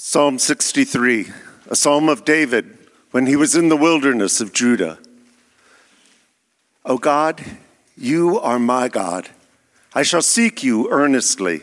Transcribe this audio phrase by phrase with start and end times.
[0.00, 1.26] Psalm 63,
[1.70, 2.78] a psalm of David
[3.10, 4.96] when he was in the wilderness of Judah.
[6.84, 7.44] O God,
[7.96, 9.28] you are my God.
[9.92, 11.62] I shall seek you earnestly.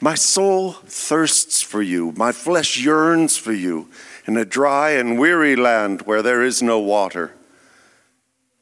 [0.00, 3.88] My soul thirsts for you, my flesh yearns for you
[4.24, 7.34] in a dry and weary land where there is no water.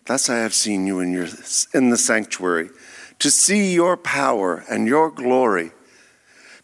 [0.07, 1.29] Thus I have seen you in, your,
[1.75, 2.71] in the sanctuary,
[3.19, 5.73] to see your power and your glory.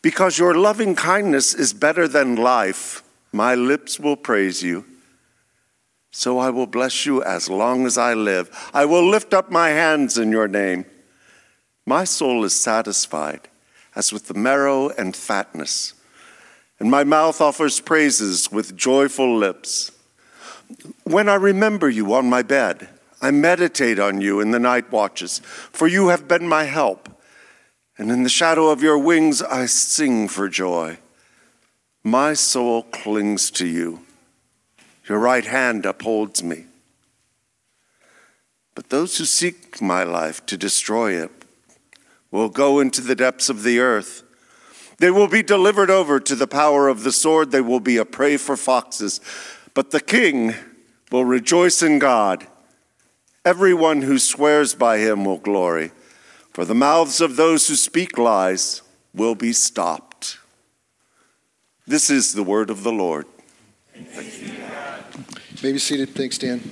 [0.06, 4.84] Because your loving kindness is better than life, my lips will praise you.
[6.12, 8.48] So I will bless you as long as I live.
[8.72, 10.84] I will lift up my hands in your name.
[11.86, 13.48] My soul is satisfied
[13.96, 15.94] as with the marrow and fatness,
[16.78, 19.90] and my mouth offers praises with joyful lips.
[21.02, 22.88] When I remember you on my bed,
[23.20, 25.40] I meditate on you in the night watches,
[25.72, 27.08] for you have been my help
[27.98, 30.98] and in the shadow of your wings I sing for joy.
[32.04, 34.02] My soul clings to you.
[35.08, 36.66] Your right hand upholds me.
[38.74, 41.30] But those who seek my life to destroy it
[42.30, 44.22] will go into the depths of the earth.
[44.98, 47.50] They will be delivered over to the power of the sword.
[47.50, 49.20] They will be a prey for foxes.
[49.74, 50.54] But the king
[51.10, 52.46] will rejoice in God.
[53.44, 55.92] Everyone who swears by him will glory
[56.56, 58.80] for the mouths of those who speak lies
[59.12, 60.38] will be stopped.
[61.86, 63.26] This is the word of the Lord.
[65.62, 66.14] Maybe seated.
[66.14, 66.62] Thanks, Dan.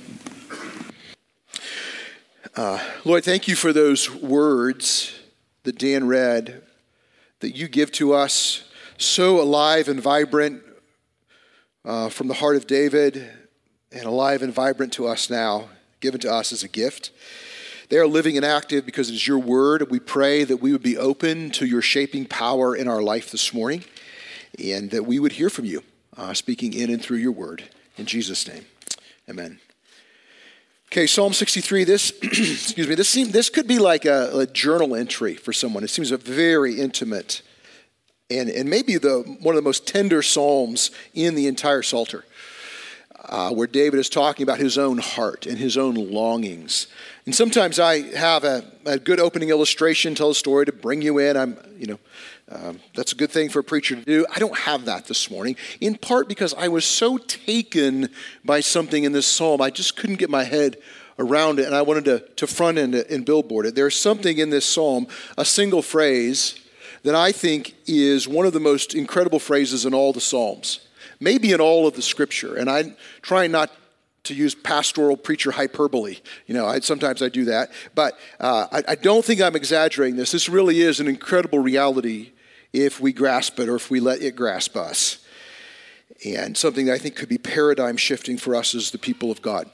[2.55, 5.19] Uh, Lord, thank you for those words
[5.65, 6.63] that Dan read
[7.41, 8.63] that you give to us
[8.97, 10.63] so alive and vibrant
[11.85, 13.29] uh, from the heart of David
[13.91, 17.11] and alive and vibrant to us now, given to us as a gift.
[17.89, 19.89] They are living and active because it is your word.
[19.91, 23.53] We pray that we would be open to your shaping power in our life this
[23.53, 23.83] morning
[24.57, 25.83] and that we would hear from you,
[26.17, 27.63] uh, speaking in and through your word.
[27.97, 28.65] In Jesus' name,
[29.29, 29.59] amen.
[30.87, 31.83] Okay, Psalm 63.
[31.83, 32.95] This, excuse me.
[32.95, 35.83] This seem, this could be like a, a, journal entry for someone.
[35.83, 37.41] It seems a very intimate,
[38.29, 42.23] and and maybe the one of the most tender psalms in the entire Psalter
[43.29, 46.87] uh, where David is talking about his own heart and his own longings.
[47.25, 51.17] And sometimes I have a, a good opening illustration, tell a story to bring you
[51.17, 51.35] in.
[51.35, 51.99] I'm, you know,
[52.49, 54.27] um, that's a good thing for a preacher to do.
[54.33, 58.09] I don't have that this morning, in part because I was so taken
[58.43, 60.77] by something in this psalm, I just couldn't get my head
[61.17, 63.73] around it, and I wanted to, to front end it and billboard it.
[63.73, 66.59] There's something in this psalm, a single phrase,
[67.01, 70.81] that I think is one of the most incredible phrases in all the psalms
[71.19, 72.55] maybe in all of the scripture.
[72.55, 73.71] And I try not
[74.25, 76.17] to use pastoral preacher hyperbole.
[76.47, 77.71] You know, I, sometimes I do that.
[77.93, 80.31] But uh, I, I don't think I'm exaggerating this.
[80.31, 82.31] This really is an incredible reality
[82.73, 85.19] if we grasp it or if we let it grasp us.
[86.25, 89.41] And something that I think could be paradigm shifting for us as the people of
[89.41, 89.69] God.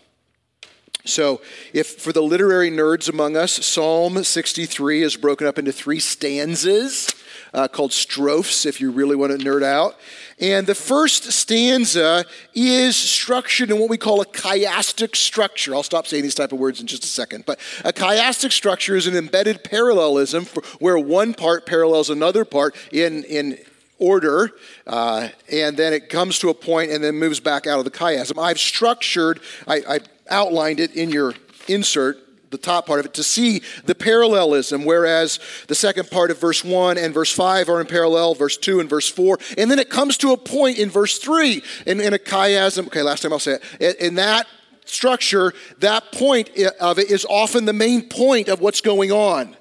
[1.04, 1.42] So,
[1.74, 7.08] if for the literary nerds among us, Psalm 63 is broken up into three stanzas
[7.54, 9.96] uh, called strophes, if you really want to nerd out.
[10.40, 15.76] And the first stanza is structured in what we call a chiastic structure.
[15.76, 17.46] I'll stop saying these type of words in just a second.
[17.46, 20.46] But a chiastic structure is an embedded parallelism
[20.80, 23.58] where one part parallels another part in, in
[24.00, 24.50] order,
[24.88, 27.92] uh, and then it comes to a point and then moves back out of the
[27.92, 28.42] chiasm.
[28.42, 31.36] I've structured, I, I outlined it in your
[31.68, 32.18] insert
[32.52, 36.64] the top part of it to see the parallelism, whereas the second part of verse
[36.64, 39.40] 1 and verse 5 are in parallel, verse 2 and verse 4.
[39.58, 42.88] And then it comes to a point in verse 3 in, in a chiasm.
[42.88, 43.96] Okay, last time I'll say it.
[43.98, 44.48] In that
[44.86, 49.56] structure, that point of it is often the main point of what's going on.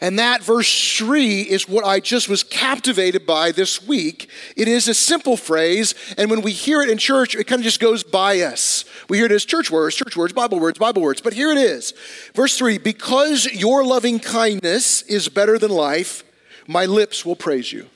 [0.00, 4.30] And that verse 3 is what I just was captivated by this week.
[4.56, 7.64] It is a simple phrase, and when we hear it in church, it kind of
[7.64, 8.84] just goes by us.
[9.08, 11.58] We hear it as church words, church words, Bible words, Bible words, but here it
[11.58, 11.94] is.
[12.32, 16.22] Verse 3 Because your loving kindness is better than life,
[16.68, 17.86] my lips will praise you.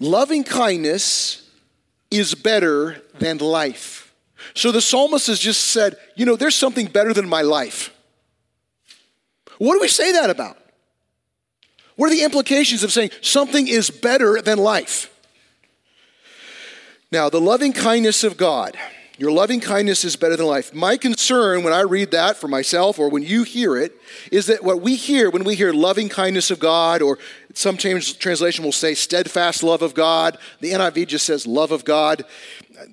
[0.00, 1.48] Loving kindness
[2.10, 4.12] is better than life.
[4.54, 7.94] So the psalmist has just said, you know, there's something better than my life.
[9.58, 10.56] What do we say that about?
[11.96, 15.12] What are the implications of saying something is better than life?
[17.10, 18.76] Now, the loving kindness of God,
[19.18, 20.72] your loving kindness is better than life.
[20.72, 23.92] My concern when I read that for myself or when you hear it
[24.30, 27.18] is that what we hear when we hear loving kindness of God, or
[27.52, 32.24] some translation will say steadfast love of God, the NIV just says love of God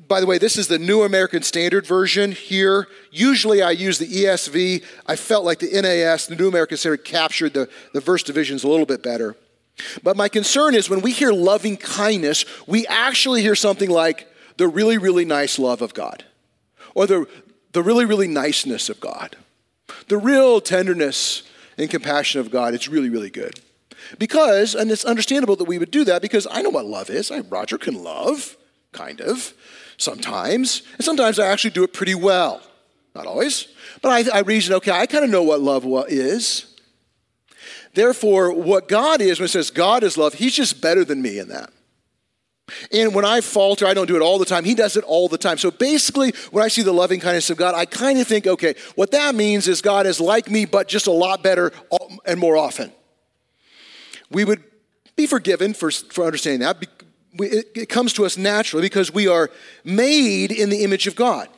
[0.07, 2.87] by the way, this is the New American Standard Version here.
[3.11, 4.83] Usually I use the ESV.
[5.05, 8.67] I felt like the NAS, the New American Standard, captured the, the verse divisions a
[8.67, 9.35] little bit better.
[10.03, 14.67] But my concern is when we hear loving kindness, we actually hear something like the
[14.67, 16.23] really, really nice love of God,
[16.93, 17.27] or the,
[17.71, 19.35] the really, really niceness of God,
[20.07, 21.43] the real tenderness
[21.77, 22.73] and compassion of God.
[22.73, 23.59] It's really, really good.
[24.19, 27.31] Because, and it's understandable that we would do that because I know what love is.
[27.31, 28.55] I, Roger can love,
[28.91, 29.53] kind of,
[29.97, 30.83] sometimes.
[30.93, 32.61] And sometimes I actually do it pretty well.
[33.15, 33.67] Not always.
[34.01, 36.75] But I, I reason, okay, I kind of know what love is.
[37.93, 41.39] Therefore, what God is, when it says God is love, He's just better than me
[41.39, 41.71] in that.
[42.91, 44.63] And when I falter, I don't do it all the time.
[44.63, 45.57] He does it all the time.
[45.57, 48.73] So basically, when I see the loving kindness of God, I kind of think, okay,
[48.95, 51.71] what that means is God is like me, but just a lot better
[52.25, 52.91] and more often.
[54.31, 54.63] We would
[55.15, 56.85] be forgiven for, for understanding that.
[57.37, 59.51] It, comes to us naturally because we are
[59.83, 61.49] made in the image of God.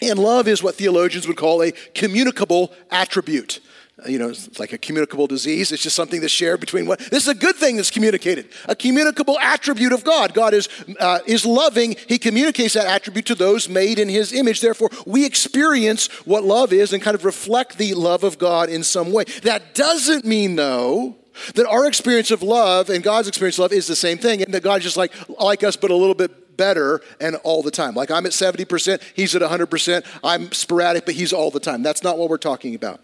[0.00, 3.60] And love is what theologians would call a communicable attribute.
[4.06, 5.72] You know, it's like a communicable disease.
[5.72, 6.98] It's just something that's shared between what.
[6.98, 8.48] This is a good thing that's communicated.
[8.66, 10.34] A communicable attribute of God.
[10.34, 10.68] God is,
[10.98, 11.96] uh, is loving.
[12.08, 14.60] He communicates that attribute to those made in His image.
[14.60, 18.82] Therefore, we experience what love is and kind of reflect the love of God in
[18.82, 19.24] some way.
[19.42, 21.16] That doesn't mean, though,
[21.54, 24.52] that our experience of love and God's experience of love is the same thing, and
[24.54, 27.94] that God's just like like us, but a little bit better and all the time.
[27.94, 30.04] Like I'm at 70%, he's at 100%.
[30.22, 31.82] I'm sporadic, but he's all the time.
[31.82, 33.00] That's not what we're talking about.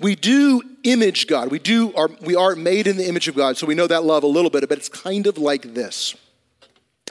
[0.00, 1.50] We do image God.
[1.50, 4.04] We do are we are made in the image of God, so we know that
[4.04, 6.16] love a little bit, but it's kind of like this.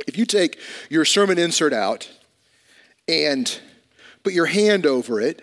[0.07, 0.59] If you take
[0.89, 2.09] your sermon insert out
[3.07, 3.59] and
[4.23, 5.41] put your hand over it,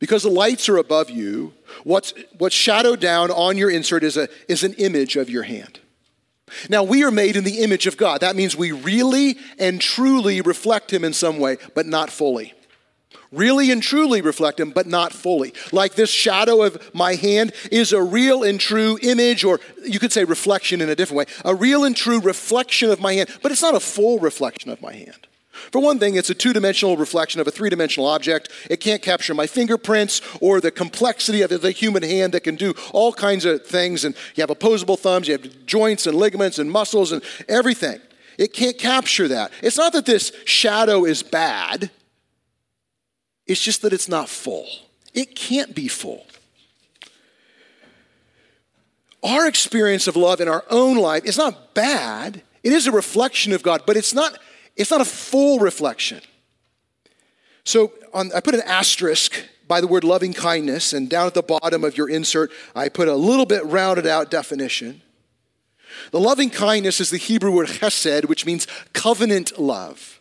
[0.00, 1.52] because the lights are above you,
[1.84, 5.78] what's, what's shadowed down on your insert is, a, is an image of your hand.
[6.68, 8.22] Now, we are made in the image of God.
[8.22, 12.54] That means we really and truly reflect Him in some way, but not fully.
[13.32, 15.54] Really and truly reflect Him, but not fully.
[15.70, 20.12] Like this shadow of my hand is a real and true image, or you could
[20.12, 23.52] say reflection in a different way, a real and true reflection of my hand, but
[23.52, 25.28] it's not a full reflection of my hand.
[25.70, 28.48] For one thing, it's a two dimensional reflection of a three dimensional object.
[28.68, 32.74] It can't capture my fingerprints or the complexity of the human hand that can do
[32.92, 34.04] all kinds of things.
[34.04, 38.00] And you have opposable thumbs, you have joints and ligaments and muscles and everything.
[38.38, 39.52] It can't capture that.
[39.62, 41.90] It's not that this shadow is bad,
[43.50, 44.68] it's just that it's not full.
[45.12, 46.24] It can't be full.
[49.24, 52.42] Our experience of love in our own life is not bad.
[52.62, 54.38] It is a reflection of God, but it's not
[54.76, 56.20] it's not a full reflection.
[57.64, 61.42] So on, I put an asterisk by the word loving kindness, and down at the
[61.42, 65.02] bottom of your insert, I put a little bit rounded out definition.
[66.12, 70.19] The loving kindness is the Hebrew word chesed, which means covenant love.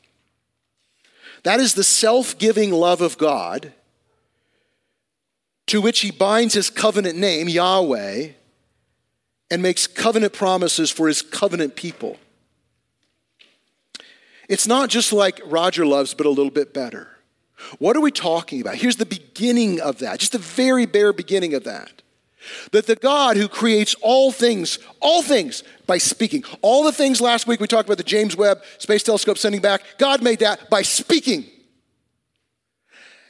[1.44, 3.74] That is the self giving love of God
[5.68, 8.30] to which he binds his covenant name, Yahweh,
[9.52, 12.18] and makes covenant promises for his covenant people.
[14.48, 17.08] It's not just like Roger loves, but a little bit better.
[17.78, 18.76] What are we talking about?
[18.76, 22.02] Here's the beginning of that, just the very bare beginning of that.
[22.72, 26.44] That the God who creates all things, all things by speaking.
[26.62, 29.82] All the things last week we talked about the James Webb Space Telescope sending back,
[29.98, 31.46] God made that by speaking.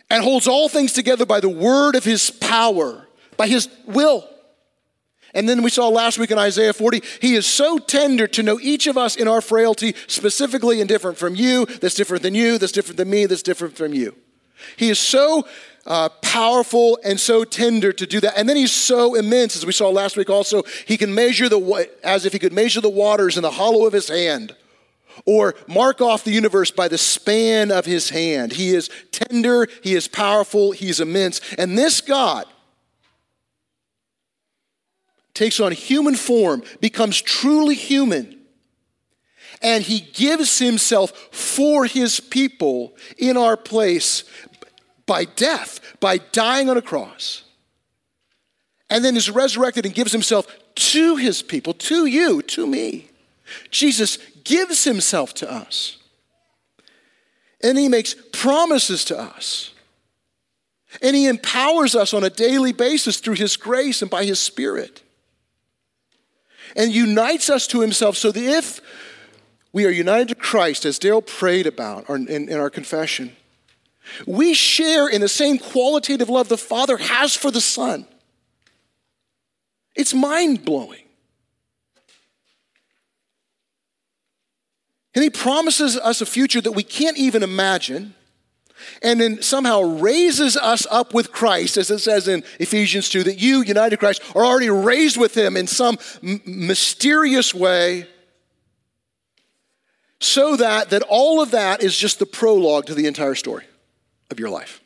[0.10, 3.08] And holds all things together by the word of his power,
[3.38, 4.28] by his will.
[5.34, 8.60] And then we saw last week in Isaiah 40, he is so tender to know
[8.60, 12.58] each of us in our frailty, specifically and different from you, that's different than you,
[12.58, 14.16] that's different than me, that's different from you.
[14.76, 15.48] He is so
[15.90, 18.38] uh, powerful and so tender to do that.
[18.38, 21.90] And then he's so immense, as we saw last week also, he can measure the,
[22.04, 24.56] as if he could measure the waters in the hollow of his hand
[25.26, 28.54] or mark off the universe by the span of his hand.
[28.54, 31.42] He is tender, he is powerful, he's immense.
[31.58, 32.46] And this God,
[35.34, 38.38] takes on human form, becomes truly human,
[39.62, 44.24] and he gives himself for his people in our place
[45.10, 47.42] by death, by dying on a cross.
[48.92, 53.10] And then is resurrected and gives himself to his people, to you, to me.
[53.72, 55.98] Jesus gives himself to us.
[57.64, 59.74] And he makes promises to us.
[61.02, 65.02] And he empowers us on a daily basis through his grace and by his spirit
[66.76, 68.80] and unites us to himself so that if
[69.74, 73.36] we are united to Christ, as Dale prayed about in, in our confession,
[74.26, 78.06] we share in the same qualitative love the Father has for the Son.
[79.96, 81.04] It's mind blowing.
[85.16, 88.14] And He promises us a future that we can't even imagine,
[89.02, 93.40] and then somehow raises us up with Christ, as it says in Ephesians 2, that
[93.40, 98.08] you, united Christ, are already raised with him in some m- mysterious way,
[100.22, 103.66] so that, that all of that is just the prologue to the entire story
[104.32, 104.82] of your life.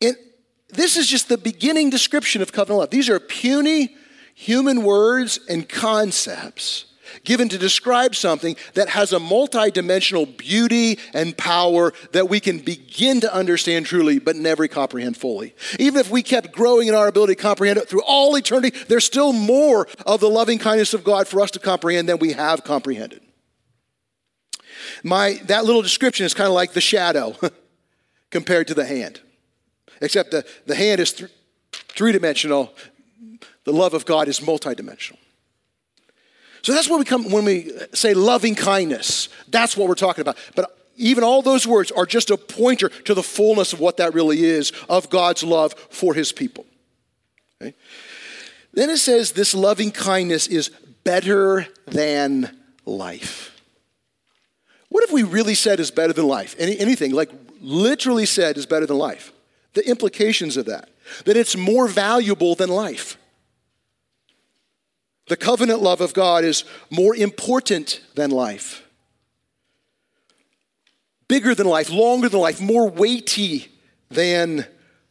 [0.00, 0.16] And
[0.68, 2.90] this is just the beginning description of covenant love.
[2.90, 3.96] These are puny
[4.34, 6.84] human words and concepts
[7.24, 13.20] given to describe something that has a multidimensional beauty and power that we can begin
[13.20, 15.54] to understand truly but never comprehend fully.
[15.78, 19.04] Even if we kept growing in our ability to comprehend it through all eternity, there's
[19.04, 22.64] still more of the loving kindness of God for us to comprehend than we have
[22.64, 23.20] comprehended.
[25.02, 27.36] My, that little description is kind of like the shadow
[28.30, 29.20] compared to the hand,
[30.00, 31.30] except the, the hand is th-
[31.72, 32.74] three dimensional,
[33.64, 35.18] the love of God is multidimensional.
[36.62, 39.28] So that's what we come when we say loving kindness.
[39.48, 40.36] That's what we're talking about.
[40.54, 44.14] But even all those words are just a pointer to the fullness of what that
[44.14, 46.66] really is of God's love for his people.
[47.62, 47.74] Okay?
[48.72, 50.70] Then it says this loving kindness is
[51.04, 53.57] better than life.
[54.88, 56.54] What if we really said is better than life?
[56.58, 57.30] Any, anything, like
[57.60, 59.32] literally said is better than life.
[59.74, 60.88] The implications of that,
[61.24, 63.18] that it's more valuable than life.
[65.28, 68.86] The covenant love of God is more important than life,
[71.28, 73.68] bigger than life, longer than life, more weighty
[74.08, 74.66] than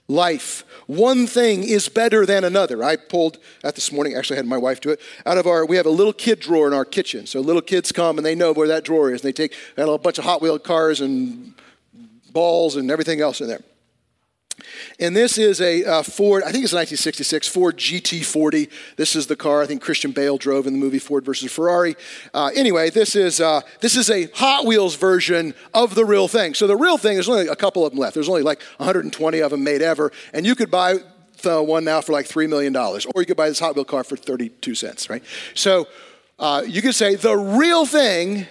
[0.08, 0.64] life.
[0.88, 2.84] One thing is better than another.
[2.84, 5.02] I pulled that this morning, actually, had my wife do it.
[5.26, 7.28] Out of our, we have a little kid drawer in our kitchen.
[7.28, 9.22] So little kids come and they know where that drawer is.
[9.22, 11.54] And they take a bunch of Hot Wheel cars and
[12.32, 13.62] balls and everything else in there.
[15.00, 18.72] And this is a uh, Ford, I think it's a 1966 Ford GT40.
[18.96, 21.96] This is the car I think Christian Bale drove in the movie Ford versus Ferrari.
[22.34, 26.54] Uh, anyway, this is, uh, this is a Hot Wheels version of the real thing.
[26.54, 28.16] So the real thing, there's only a couple of them left.
[28.16, 30.12] There's only like 120 of them made ever.
[30.34, 30.98] And you could buy
[31.44, 32.76] the one now for like $3 million.
[32.76, 35.24] Or you could buy this Hot Wheel car for 32 cents, right?
[35.54, 35.88] So
[36.40, 38.48] uh, you could say the real thing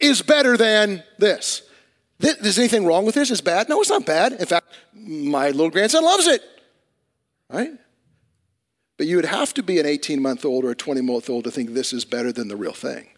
[0.00, 1.67] is better than this.
[2.20, 3.30] Is anything wrong with this?
[3.30, 3.68] Is bad?
[3.68, 4.32] No, it's not bad.
[4.32, 6.42] In fact, my little grandson loves it.
[7.48, 7.70] Right?
[8.96, 11.44] But you would have to be an 18 month old or a 20 month old
[11.44, 13.08] to think this is better than the real thing.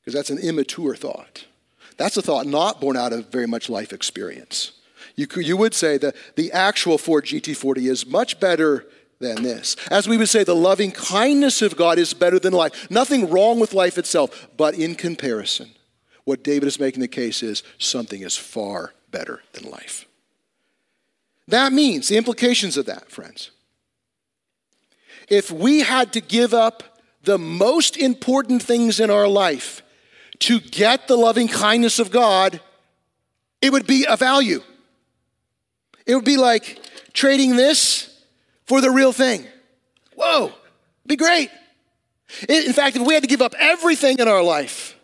[0.00, 1.44] Because that's an immature thought.
[1.98, 4.72] That's a thought not born out of very much life experience.
[5.14, 8.86] You, could, you would say that the actual Ford GT40 is much better
[9.18, 9.76] than this.
[9.90, 12.90] As we would say, the loving kindness of God is better than life.
[12.90, 15.70] Nothing wrong with life itself, but in comparison.
[16.26, 20.06] What David is making the case is something is far better than life.
[21.46, 23.52] That means the implications of that, friends.
[25.28, 26.82] If we had to give up
[27.22, 29.82] the most important things in our life
[30.40, 32.60] to get the loving kindness of God,
[33.62, 34.62] it would be a value.
[36.06, 36.80] It would be like
[37.12, 38.20] trading this
[38.64, 39.46] for the real thing.
[40.16, 40.52] Whoa,
[41.06, 41.50] be great.
[42.48, 44.95] In fact, if we had to give up everything in our life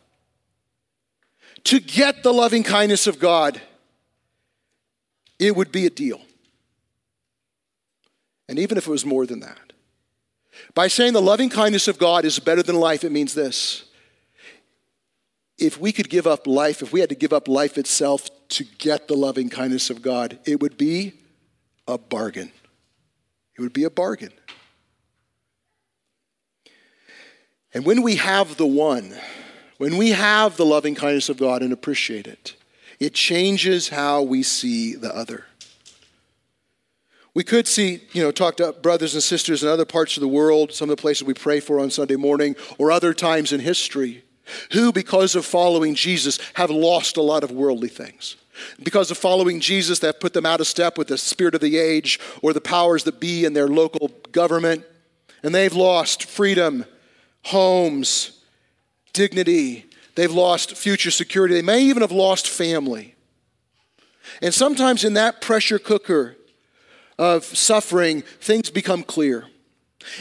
[1.65, 3.61] to get the loving kindness of God,
[5.39, 6.21] it would be a deal.
[8.49, 9.73] And even if it was more than that.
[10.75, 13.85] By saying the loving kindness of God is better than life, it means this.
[15.59, 18.65] If we could give up life, if we had to give up life itself to
[18.79, 21.15] get the loving kindness of God, it would be
[21.87, 22.53] a bargain.
[23.57, 24.33] It would be a bargain.
[27.75, 29.15] And when we have the one,
[29.83, 32.55] when we have the loving kindness of God and appreciate it,
[33.01, 35.47] it changes how we see the other.
[37.35, 40.29] We could see, you know, talk to brothers and sisters in other parts of the
[40.29, 43.59] world, some of the places we pray for on Sunday morning, or other times in
[43.59, 44.23] history,
[44.71, 48.37] who, because of following Jesus, have lost a lot of worldly things.
[48.85, 51.77] Because of following Jesus, have put them out of step with the spirit of the
[51.77, 54.85] age or the powers that be in their local government,
[55.43, 56.85] and they've lost freedom,
[57.43, 58.39] homes,
[59.13, 59.87] dignity.
[60.15, 61.55] They've lost future security.
[61.55, 63.15] They may even have lost family.
[64.41, 66.37] And sometimes in that pressure cooker
[67.19, 69.47] of suffering, things become clear.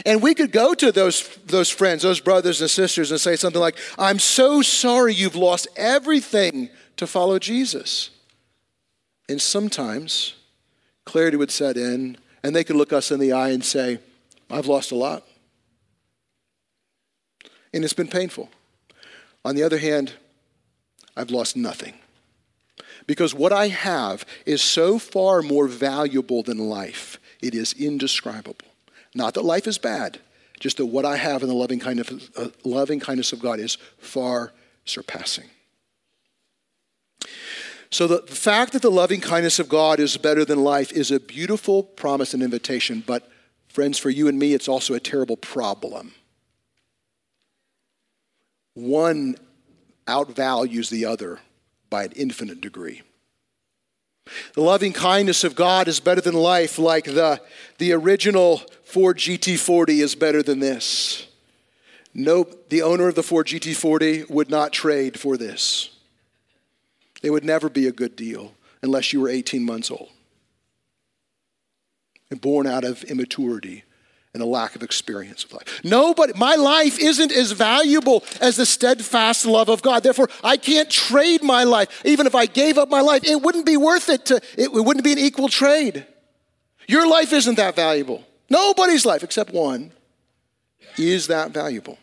[0.06, 3.60] And we could go to those, those friends, those brothers and sisters, and say something
[3.60, 8.10] like, I'm so sorry you've lost everything to follow Jesus.
[9.28, 10.34] And sometimes
[11.04, 13.98] clarity would set in, and they could look us in the eye and say,
[14.50, 15.26] I've lost a lot.
[17.74, 18.50] And it's been painful.
[19.44, 20.14] On the other hand,
[21.16, 21.94] I've lost nothing.
[23.06, 27.18] Because what I have is so far more valuable than life.
[27.40, 28.68] It is indescribable.
[29.14, 30.20] Not that life is bad,
[30.60, 33.76] just that what I have in the loving kindness, uh, loving kindness of God is
[33.98, 34.52] far
[34.84, 35.50] surpassing.
[37.90, 41.20] So, the fact that the loving kindness of God is better than life is a
[41.20, 43.30] beautiful promise and invitation, but,
[43.68, 46.14] friends, for you and me, it's also a terrible problem.
[48.74, 49.36] One
[50.06, 51.40] outvalues the other
[51.90, 53.02] by an infinite degree.
[54.54, 57.40] The loving kindness of God is better than life, like the,
[57.78, 61.26] the original Ford GT40 is better than this.
[62.14, 65.90] Nope, the owner of the Ford GT40 would not trade for this.
[67.22, 68.52] It would never be a good deal
[68.82, 70.10] unless you were 18 months old
[72.30, 73.84] and born out of immaturity
[74.34, 75.80] and a lack of experience of life.
[75.84, 80.02] Nobody, my life isn't as valuable as the steadfast love of God.
[80.02, 82.02] Therefore, I can't trade my life.
[82.06, 85.04] Even if I gave up my life, it wouldn't be worth it to, it wouldn't
[85.04, 86.06] be an equal trade.
[86.88, 88.24] Your life isn't that valuable.
[88.48, 89.92] Nobody's life, except one,
[90.96, 91.98] is that valuable.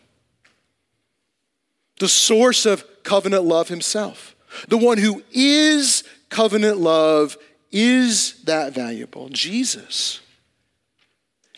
[1.98, 4.36] The source of covenant love himself.
[4.68, 7.36] The one who is covenant love
[7.72, 10.20] is that valuable, Jesus.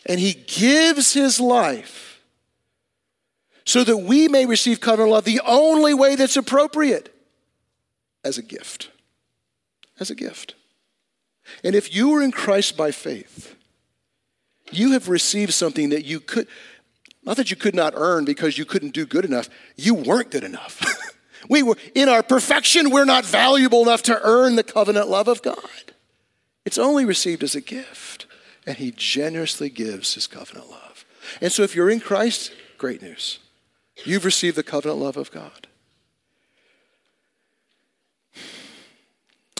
[0.05, 2.21] And he gives his life
[3.65, 7.13] so that we may receive covenant love the only way that's appropriate
[8.23, 8.89] as a gift.
[9.99, 10.55] As a gift.
[11.63, 13.55] And if you are in Christ by faith,
[14.71, 16.47] you have received something that you could,
[17.23, 20.43] not that you could not earn because you couldn't do good enough, you weren't good
[20.43, 20.81] enough.
[21.49, 25.41] We were, in our perfection, we're not valuable enough to earn the covenant love of
[25.41, 25.57] God.
[26.65, 28.25] It's only received as a gift,
[28.65, 31.05] and He generously gives His covenant love.
[31.41, 33.39] And so, if you're in Christ, great news.
[34.05, 35.67] You've received the covenant love of God.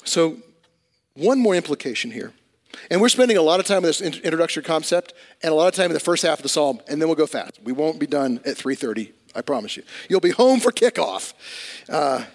[0.03, 0.37] So,
[1.13, 2.33] one more implication here.
[2.89, 5.75] And we're spending a lot of time in this introductory concept and a lot of
[5.75, 7.59] time in the first half of the psalm, and then we'll go fast.
[7.63, 9.83] We won't be done at 3:30 I promise you.
[10.09, 11.33] You'll be home for kickoff,
[11.89, 12.25] uh,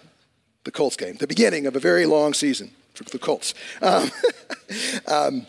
[0.64, 3.54] the Colts game, the beginning of a very long season for the Colts.
[3.80, 4.10] Um,
[5.06, 5.46] um,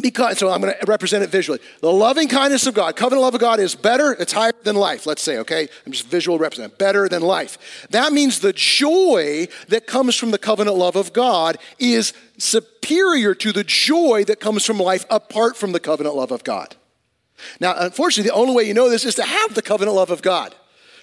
[0.00, 1.60] because, so I'm going to represent it visually.
[1.80, 5.06] The loving kindness of God, covenant love of God is better, it's higher than life,
[5.06, 5.68] let's say, okay?
[5.86, 7.86] I'm just visual represent, better than life.
[7.90, 13.52] That means the joy that comes from the covenant love of God is superior to
[13.52, 16.76] the joy that comes from life apart from the covenant love of God.
[17.60, 20.22] Now, unfortunately, the only way you know this is to have the covenant love of
[20.22, 20.54] God.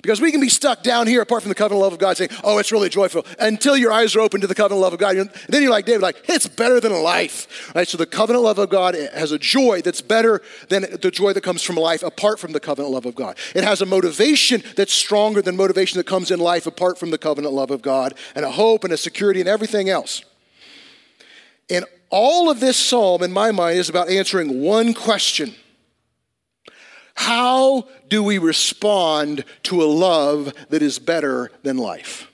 [0.06, 2.30] Because we can be stuck down here apart from the covenant love of God saying,
[2.44, 5.16] oh, it's really joyful, until your eyes are open to the covenant love of God.
[5.16, 7.74] And then you're like David, like, it's better than life.
[7.74, 7.88] Right?
[7.88, 11.42] So the covenant love of God has a joy that's better than the joy that
[11.42, 13.36] comes from life apart from the covenant love of God.
[13.56, 17.18] It has a motivation that's stronger than motivation that comes in life apart from the
[17.18, 20.24] covenant love of God, and a hope and a security and everything else.
[21.68, 25.56] And all of this psalm, in my mind, is about answering one question
[27.16, 32.30] how do we respond to a love that is better than life?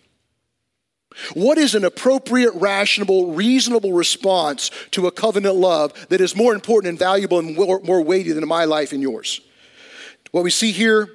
[1.33, 6.89] What is an appropriate, rational, reasonable response to a covenant love that is more important
[6.89, 9.41] and valuable and more, weighty than my life and yours?
[10.31, 11.09] What we see here,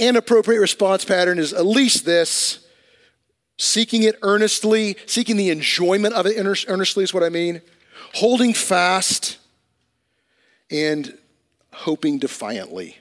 [0.00, 2.66] an appropriate response pattern is at least this
[3.58, 6.36] seeking it earnestly, seeking the enjoyment of it
[6.68, 7.62] earnestly is what I mean,
[8.14, 9.38] holding fast,
[10.70, 11.16] and
[11.76, 12.96] hoping defiantly.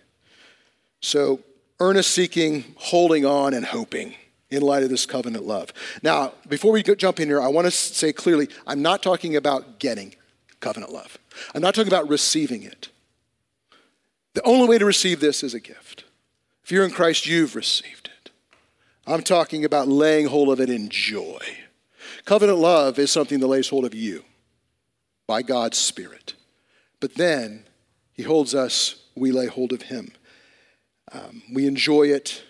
[1.02, 1.40] So,
[1.80, 4.16] earnest seeking, holding on, and hoping
[4.50, 5.72] in light of this covenant love.
[6.04, 9.80] Now, before we jump in here, I want to say clearly I'm not talking about
[9.80, 10.16] getting
[10.60, 11.18] covenant love,
[11.54, 12.90] I'm not talking about receiving it.
[14.34, 16.04] The only way to receive this is a gift.
[16.64, 18.32] If you're in Christ, you've received it.
[19.08, 21.40] I'm talking about laying hold of it in joy.
[22.26, 24.26] Covenant love is something that lays hold of you
[25.28, 26.34] by God's Spirit.
[27.00, 27.65] But then
[28.16, 30.12] he holds us, we lay hold of him.
[31.12, 32.44] Um, we enjoy it.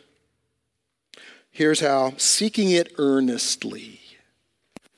[1.52, 4.00] Here's how seeking it earnestly.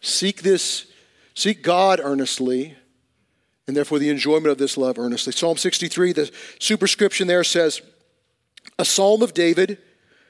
[0.01, 0.87] Seek this,
[1.33, 2.75] seek God earnestly,
[3.65, 5.33] and therefore the enjoyment of this love earnestly.
[5.33, 7.81] Psalm 63, the superscription there says,
[8.77, 9.77] A psalm of David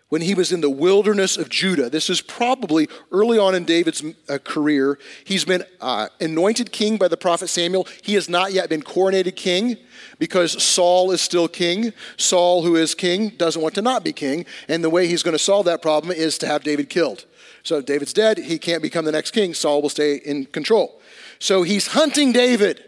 [0.09, 1.89] when he was in the wilderness of Judah.
[1.89, 4.97] This is probably early on in David's uh, career.
[5.25, 7.87] He's been uh, anointed king by the prophet Samuel.
[8.03, 9.77] He has not yet been coronated king
[10.17, 11.91] because Saul is still king.
[12.15, 14.45] Saul, who is king, doesn't want to not be king.
[14.67, 17.25] And the way he's going to solve that problem is to have David killed.
[17.63, 18.37] So David's dead.
[18.37, 19.53] He can't become the next king.
[19.53, 21.01] Saul will stay in control.
[21.39, 22.83] So he's hunting David.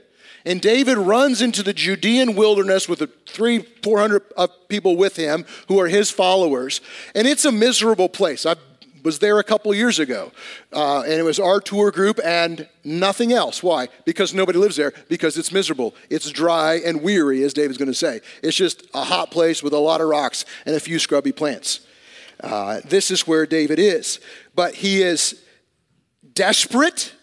[0.46, 4.24] And David runs into the Judean wilderness with three, four hundred
[4.68, 6.82] people with him who are his followers.
[7.14, 8.46] And it's a miserable place.
[8.46, 8.56] I
[9.04, 10.32] was there a couple years ago,
[10.74, 13.64] uh, and it was our tour group and nothing else.
[13.64, 13.88] Why?
[14.04, 15.96] Because nobody lives there, because it's miserable.
[16.10, 18.20] It's dry and weary, as David's going to say.
[18.44, 21.80] It's just a hot place with a lot of rocks and a few scrubby plants.
[22.44, 24.20] Uh, this is where David is.
[24.54, 25.42] But he is
[26.34, 27.14] desperate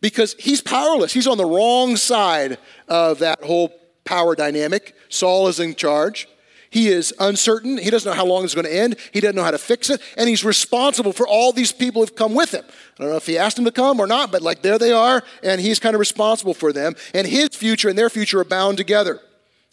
[0.00, 1.12] because he's powerless.
[1.12, 2.58] He's on the wrong side
[2.88, 3.72] of that whole
[4.04, 4.94] power dynamic.
[5.08, 6.28] Saul is in charge.
[6.70, 7.78] He is uncertain.
[7.78, 8.96] He doesn't know how long it's going to end.
[9.12, 10.00] He doesn't know how to fix it.
[10.16, 12.64] And he's responsible for all these people who've come with him.
[12.64, 14.92] I don't know if he asked them to come or not, but like there they
[14.92, 16.94] are, and he's kind of responsible for them.
[17.12, 19.18] And his future and their future are bound together.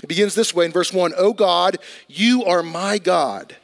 [0.02, 3.56] It begins this way in verse 1 O God, you are my God.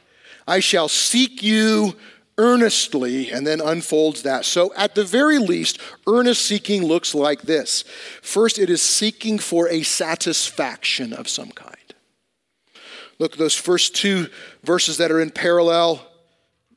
[0.46, 1.96] I shall seek you
[2.38, 4.44] earnestly, and then unfolds that.
[4.44, 7.84] So, at the very least, earnest seeking looks like this
[8.22, 11.74] first, it is seeking for a satisfaction of some kind.
[13.18, 14.28] Look those first two
[14.62, 16.06] verses that are in parallel.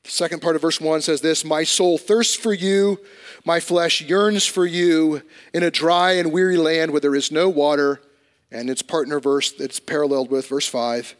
[0.03, 2.99] The second part of verse 1 says this My soul thirsts for you,
[3.43, 5.21] my flesh yearns for you
[5.53, 8.01] in a dry and weary land where there is no water.
[8.49, 11.15] And its partner verse that's paralleled with verse 5.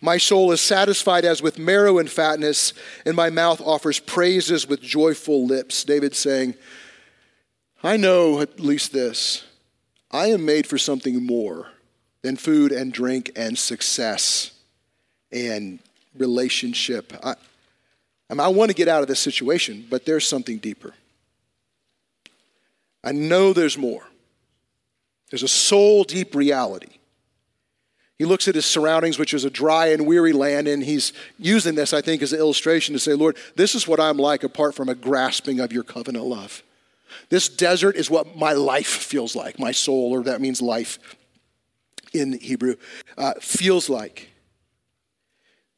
[0.00, 2.72] My soul is satisfied as with marrow and fatness,
[3.04, 5.84] and my mouth offers praises with joyful lips.
[5.84, 6.54] David saying,
[7.82, 9.44] I know at least this
[10.10, 11.68] I am made for something more
[12.22, 14.52] than food and drink and success
[15.30, 15.78] and
[16.16, 17.12] relationship.
[17.22, 17.34] I,
[18.30, 20.94] I, mean, I want to get out of this situation, but there's something deeper.
[23.04, 24.02] I know there's more.
[25.30, 26.95] There's a soul deep reality.
[28.18, 31.74] He looks at his surroundings, which is a dry and weary land, and he's using
[31.74, 34.74] this, I think, as an illustration to say, Lord, this is what I'm like apart
[34.74, 36.62] from a grasping of your covenant love.
[37.28, 40.98] This desert is what my life feels like, my soul, or that means life
[42.14, 42.76] in Hebrew,
[43.18, 44.30] uh, feels like.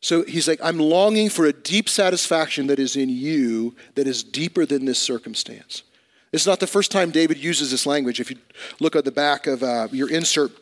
[0.00, 4.22] So he's like, I'm longing for a deep satisfaction that is in you that is
[4.22, 5.82] deeper than this circumstance.
[6.32, 8.20] It's not the first time David uses this language.
[8.20, 8.36] If you
[8.78, 10.52] look at the back of uh, your insert,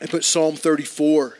[0.00, 1.36] I put Psalm 34.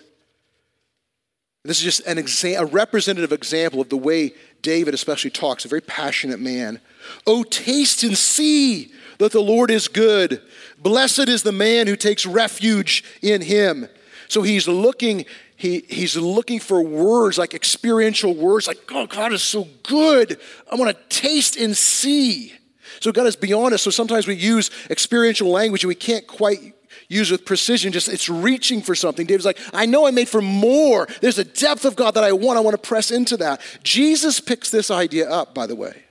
[1.64, 5.68] This is just an exa- a representative example of the way David especially talks, a
[5.68, 6.80] very passionate man.
[7.26, 10.42] Oh, taste and see that the Lord is good.
[10.78, 13.88] Blessed is the man who takes refuge in him.
[14.28, 19.42] So he's looking he, he's looking for words like experiential words like, oh, God is
[19.42, 20.38] so good.
[20.70, 22.52] I want to taste and see.
[23.00, 23.80] So God is beyond us.
[23.80, 26.74] So sometimes we use experiential language and we can't quite
[27.08, 27.92] use with precision.
[27.92, 29.26] Just it's reaching for something.
[29.26, 31.06] David's like, I know I'm made for more.
[31.20, 32.58] There's a depth of God that I want.
[32.58, 33.60] I want to press into that.
[33.82, 36.04] Jesus picks this idea up, by the way.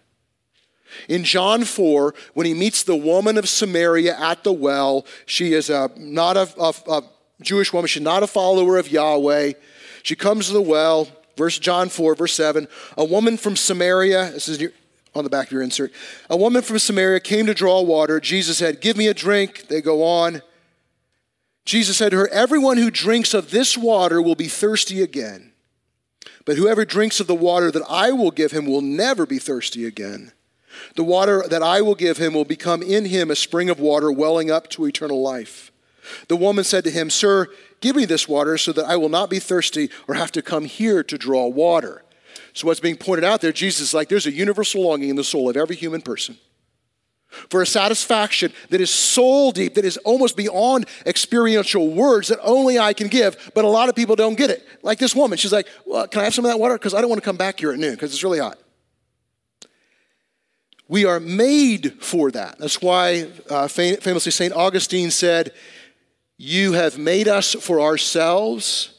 [1.09, 5.69] In John 4, when he meets the woman of Samaria at the well, she is
[5.69, 7.03] a, not a, a, a
[7.41, 7.87] Jewish woman.
[7.87, 9.53] She's not a follower of Yahweh.
[10.03, 12.67] She comes to the well, verse John 4, verse 7.
[12.97, 14.71] A woman from Samaria, this is
[15.13, 15.91] on the back of your insert.
[16.29, 18.19] A woman from Samaria came to draw water.
[18.19, 19.67] Jesus said, Give me a drink.
[19.67, 20.41] They go on.
[21.65, 25.51] Jesus said to her, Everyone who drinks of this water will be thirsty again.
[26.45, 29.85] But whoever drinks of the water that I will give him will never be thirsty
[29.85, 30.31] again.
[30.95, 34.11] The water that I will give him will become in him a spring of water
[34.11, 35.71] welling up to eternal life.
[36.27, 37.47] The woman said to him, Sir,
[37.81, 40.65] give me this water so that I will not be thirsty or have to come
[40.65, 42.03] here to draw water.
[42.53, 45.23] So, what's being pointed out there, Jesus is like, there's a universal longing in the
[45.23, 46.37] soul of every human person
[47.49, 52.79] for a satisfaction that is soul deep, that is almost beyond experiential words that only
[52.79, 54.65] I can give, but a lot of people don't get it.
[54.81, 56.75] Like this woman, she's like, well, Can I have some of that water?
[56.75, 58.57] Because I don't want to come back here at noon because it's really hot.
[60.87, 62.59] We are made for that.
[62.59, 64.53] That's why uh, famously St.
[64.53, 65.51] Augustine said,
[66.37, 68.93] you have made us for ourselves,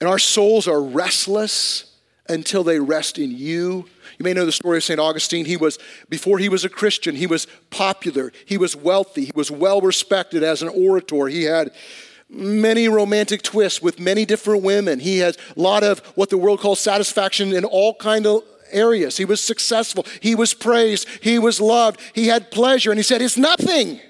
[0.00, 1.96] and our souls are restless
[2.28, 3.86] until they rest in you.
[4.20, 5.00] You may know the story of St.
[5.00, 5.46] Augustine.
[5.46, 5.78] He was,
[6.10, 10.42] before he was a Christian, he was popular, he was wealthy, he was well respected
[10.42, 11.26] as an orator.
[11.26, 11.70] He had
[12.28, 15.00] many romantic twists with many different women.
[15.00, 19.16] He had a lot of what the world calls satisfaction in all kind of areas.
[19.16, 23.22] He was successful, he was praised, he was loved, he had pleasure, and he said,
[23.22, 24.00] It's nothing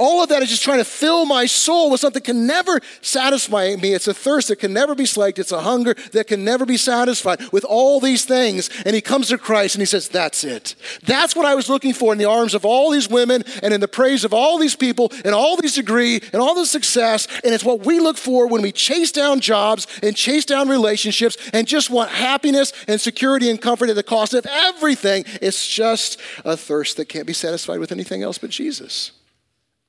[0.00, 2.80] all of that is just trying to fill my soul with something that can never
[3.02, 3.92] satisfy me.
[3.92, 5.38] It's a thirst that can never be slaked.
[5.38, 8.70] It's a hunger that can never be satisfied with all these things.
[8.86, 10.74] And he comes to Christ and he says, That's it.
[11.04, 13.80] That's what I was looking for in the arms of all these women and in
[13.80, 17.28] the praise of all these people and all these degree and all this success.
[17.44, 21.36] And it's what we look for when we chase down jobs and chase down relationships
[21.52, 25.26] and just want happiness and security and comfort at the cost of everything.
[25.42, 29.12] It's just a thirst that can't be satisfied with anything else but Jesus.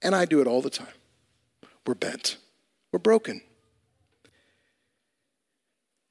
[0.02, 0.88] And I do it all the time.
[1.86, 2.38] We're bent,
[2.92, 3.42] we're broken.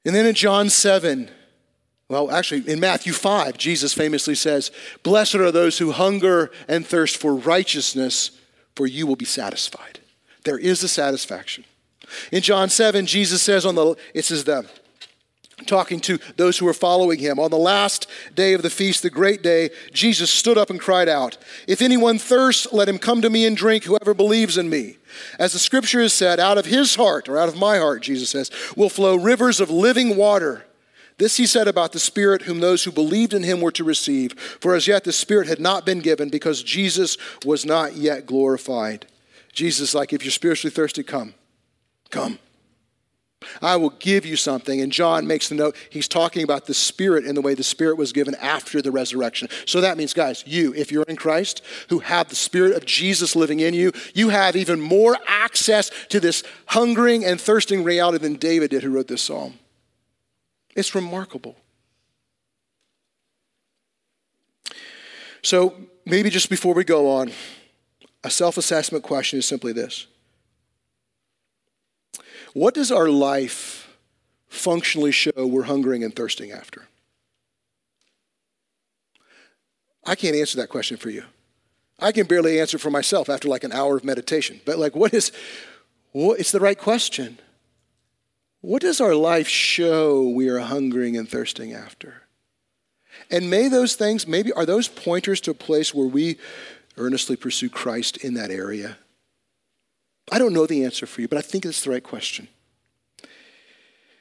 [0.03, 1.29] And then in John 7,
[2.09, 4.71] well, actually, in Matthew 5, Jesus famously says,
[5.03, 8.31] Blessed are those who hunger and thirst for righteousness,
[8.75, 9.99] for you will be satisfied.
[10.43, 11.63] There is a satisfaction.
[12.31, 14.69] In John 7, Jesus says on the, it says the
[15.65, 17.39] talking to those who were following him.
[17.39, 21.09] On the last day of the feast, the great day, Jesus stood up and cried
[21.09, 24.97] out, If anyone thirsts, let him come to me and drink, whoever believes in me.
[25.39, 28.29] As the scripture has said, out of his heart, or out of my heart, Jesus
[28.29, 30.65] says, will flow rivers of living water.
[31.17, 34.33] This he said about the Spirit, whom those who believed in him were to receive.
[34.39, 39.05] For as yet the Spirit had not been given because Jesus was not yet glorified.
[39.53, 41.35] Jesus, like, if you're spiritually thirsty, come.
[42.09, 42.39] Come.
[43.61, 44.81] I will give you something.
[44.81, 47.97] And John makes the note, he's talking about the Spirit and the way the Spirit
[47.97, 49.47] was given after the resurrection.
[49.65, 53.35] So that means, guys, you, if you're in Christ, who have the Spirit of Jesus
[53.35, 58.35] living in you, you have even more access to this hungering and thirsting reality than
[58.35, 59.59] David did, who wrote this psalm.
[60.75, 61.55] It's remarkable.
[65.43, 65.75] So
[66.05, 67.31] maybe just before we go on,
[68.23, 70.05] a self assessment question is simply this
[72.53, 73.95] what does our life
[74.47, 76.87] functionally show we're hungering and thirsting after?
[80.05, 81.23] I can't answer that question for you.
[81.99, 84.59] I can barely answer for myself after like an hour of meditation.
[84.65, 85.31] But like, what is,
[86.11, 87.37] what, it's the right question.
[88.61, 92.23] What does our life show we are hungering and thirsting after?
[93.29, 96.37] And may those things, maybe, are those pointers to a place where we
[96.97, 98.97] earnestly pursue Christ in that area?
[100.29, 102.47] I don't know the answer for you, but I think it's the right question.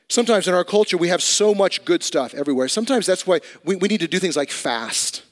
[0.08, 2.66] Sometimes in our culture, we have so much good stuff everywhere.
[2.66, 5.22] Sometimes that's why we, we need to do things like fast.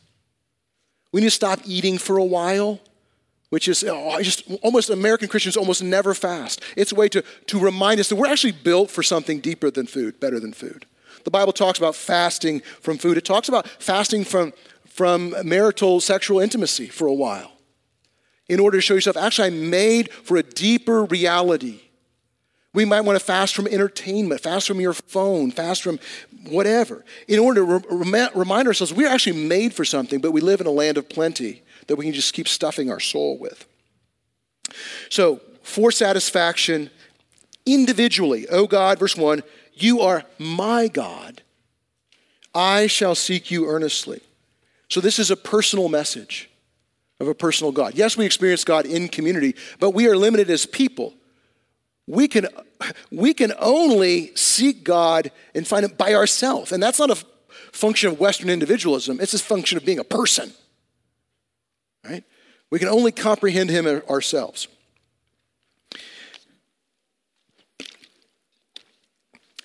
[1.11, 2.79] We need to stop eating for a while,
[3.51, 6.63] which is oh, just almost American Christians almost never fast.
[6.77, 9.87] It's a way to, to remind us that we're actually built for something deeper than
[9.87, 10.87] food, better than food.
[11.25, 14.53] The Bible talks about fasting from food, it talks about fasting from,
[14.87, 17.58] from marital sexual intimacy for a while
[18.49, 21.81] in order to show yourself, actually, I'm made for a deeper reality.
[22.75, 25.99] We might want to fast from entertainment, fast from your phone, fast from
[26.49, 30.61] whatever, in order to re- remind ourselves we're actually made for something, but we live
[30.61, 33.67] in a land of plenty that we can just keep stuffing our soul with.
[35.11, 36.91] So, for satisfaction,
[37.67, 39.43] individually, oh God, verse 1,
[39.75, 41.43] you are my God.
[42.55, 44.21] I shall seek you earnestly.
[44.89, 46.48] So, this is a personal message
[47.21, 47.95] of a personal God.
[47.95, 51.15] Yes, we experience God in community, but we are limited as people.
[52.07, 52.49] We can,
[53.11, 56.73] we can only seek God and find Him by ourselves.
[56.73, 57.17] And that's not a
[57.73, 60.53] function of Western individualism, it's a function of being a person.
[62.05, 62.25] Right?
[62.71, 64.69] We can only comprehend Him ourselves.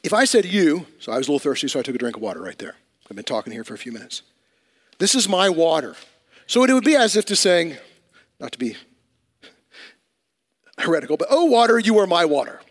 [0.03, 1.97] If I said to you, so I was a little thirsty, so I took a
[1.97, 2.75] drink of water right there.
[3.09, 4.21] I've been talking here for a few minutes.
[4.97, 5.95] This is my water.
[6.53, 7.77] So it would be as if to saying,
[8.39, 8.77] not to be
[10.77, 12.61] heretical, but oh, water, you are my water.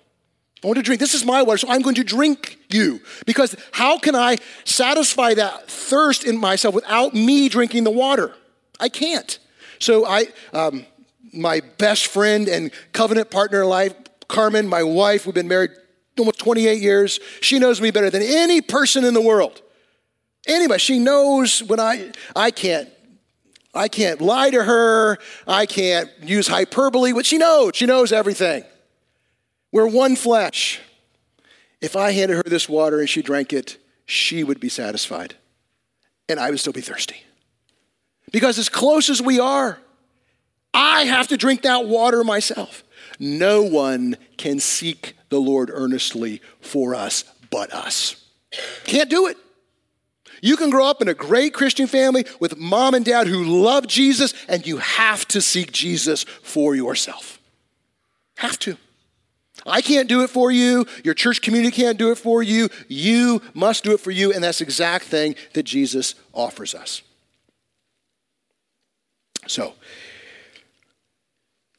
[0.63, 1.01] I want to drink.
[1.01, 3.01] This is my water, so I'm going to drink you.
[3.27, 8.33] Because how can I satisfy that thirst in myself without me drinking the water?
[8.79, 9.37] I can't.
[9.81, 10.87] So I, um,
[11.33, 13.95] my best friend and covenant partner in life,
[14.29, 15.73] Carmen, my wife, we've been married
[16.17, 17.19] almost 28 years.
[17.41, 19.61] She knows me better than any person in the world.
[20.47, 22.89] Anybody, she knows when I, I can't
[23.75, 25.19] I can't lie to her.
[25.47, 27.73] I can't use hyperbole, but she knows.
[27.75, 28.65] She knows everything.
[29.71, 30.81] We're one flesh.
[31.81, 35.35] If I handed her this water and she drank it, she would be satisfied.
[36.29, 37.23] And I would still be thirsty.
[38.31, 39.79] Because as close as we are,
[40.75, 42.85] I have to drink that water myself.
[43.19, 48.17] No one can seek the Lord earnestly for us but us.
[48.85, 49.37] Can't do it.
[50.43, 53.87] You can grow up in a great Christian family with mom and dad who love
[53.87, 57.39] Jesus, and you have to seek Jesus for yourself.
[58.39, 58.77] Have to.
[59.65, 60.85] I can't do it for you.
[61.05, 62.69] Your church community can't do it for you.
[62.89, 67.03] You must do it for you, and that's the exact thing that Jesus offers us.
[69.47, 69.75] So,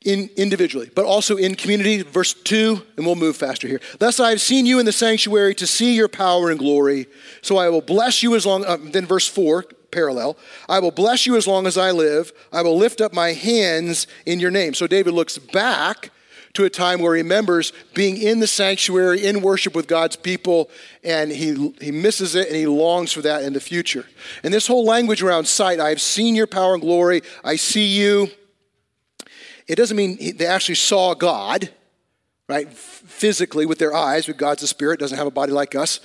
[0.06, 2.02] in individually, but also in community.
[2.02, 3.82] Verse 2, and we'll move faster here.
[4.00, 7.08] Thus I have seen you in the sanctuary to see your power and glory.
[7.42, 10.38] So I will bless you as long, uh, then verse 4, parallel.
[10.68, 12.34] I will bless you as long as I live.
[12.52, 14.74] I will lift up my hands in your name.
[14.74, 16.10] So David looks back
[16.54, 20.70] to a time where he remembers being in the sanctuary, in worship with God's people,
[21.04, 24.06] and he, he misses it and he longs for that in the future.
[24.44, 27.22] And this whole language around sight I have seen your power and glory.
[27.44, 28.30] I see you.
[29.68, 31.70] It doesn't mean they actually saw God,
[32.50, 36.00] right, physically with their eyes, but God's a spirit, doesn't have a body like us.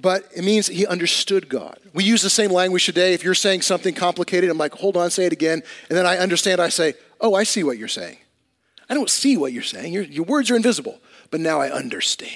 [0.00, 1.78] But it means he understood God.
[1.94, 3.14] We use the same language today.
[3.14, 5.62] If you're saying something complicated, I'm like, hold on, say it again.
[5.88, 8.18] And then I understand, I say, oh, I see what you're saying.
[8.90, 9.92] I don't see what you're saying.
[9.92, 12.32] Your, your words are invisible, but now I understand.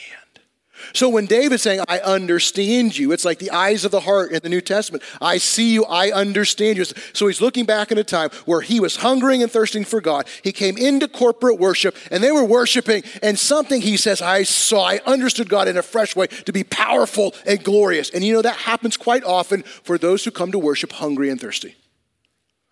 [0.93, 4.41] So when David's saying, I understand you, it's like the eyes of the heart in
[4.43, 5.03] the New Testament.
[5.21, 6.85] I see you, I understand you.
[6.85, 10.27] So he's looking back in a time where he was hungering and thirsting for God.
[10.43, 14.85] He came into corporate worship and they were worshiping, and something he says, I saw,
[14.85, 18.11] I understood God in a fresh way to be powerful and glorious.
[18.11, 21.41] And you know, that happens quite often for those who come to worship hungry and
[21.41, 21.75] thirsty.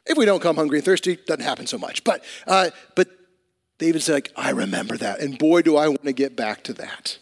[0.06, 2.02] If we don't come hungry and thirsty, it doesn't happen so much.
[2.02, 3.08] But, uh, but
[3.78, 5.20] David's like, I remember that.
[5.20, 7.18] And boy, do I want to get back to that.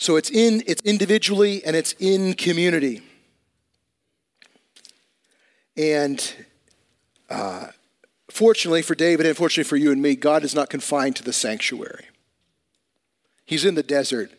[0.00, 3.02] So it's in, it's individually and it's in community.
[5.76, 6.34] And
[7.28, 7.66] uh,
[8.30, 11.34] fortunately for David and fortunately for you and me, God is not confined to the
[11.34, 12.06] sanctuary.
[13.44, 14.30] He's in the desert.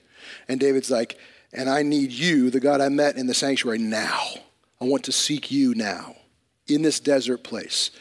[0.48, 1.20] And David's like,
[1.54, 4.20] and I need you, the God I met in the sanctuary, now.
[4.82, 6.16] I want to seek you now
[6.66, 7.92] in this desert place.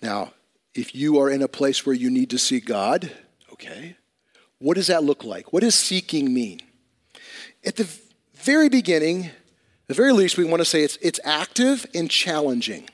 [0.00, 0.32] Now,
[0.76, 3.10] if you are in a place where you need to see God,
[3.52, 3.96] okay,
[4.60, 5.52] what does that look like?
[5.52, 6.60] What does seeking mean?
[7.64, 7.88] At the
[8.34, 9.30] very beginning,
[9.86, 12.88] the very least, we want to say it's, it's active and challenging.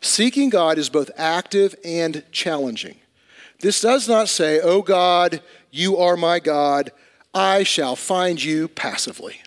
[0.00, 2.96] Seeking God is both active and challenging.
[3.60, 6.90] This does not say, Oh God, you are my God,
[7.34, 9.40] I shall find you passively.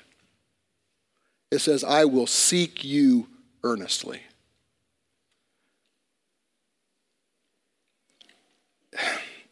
[1.52, 3.28] It says, I will seek you
[3.64, 4.22] earnestly.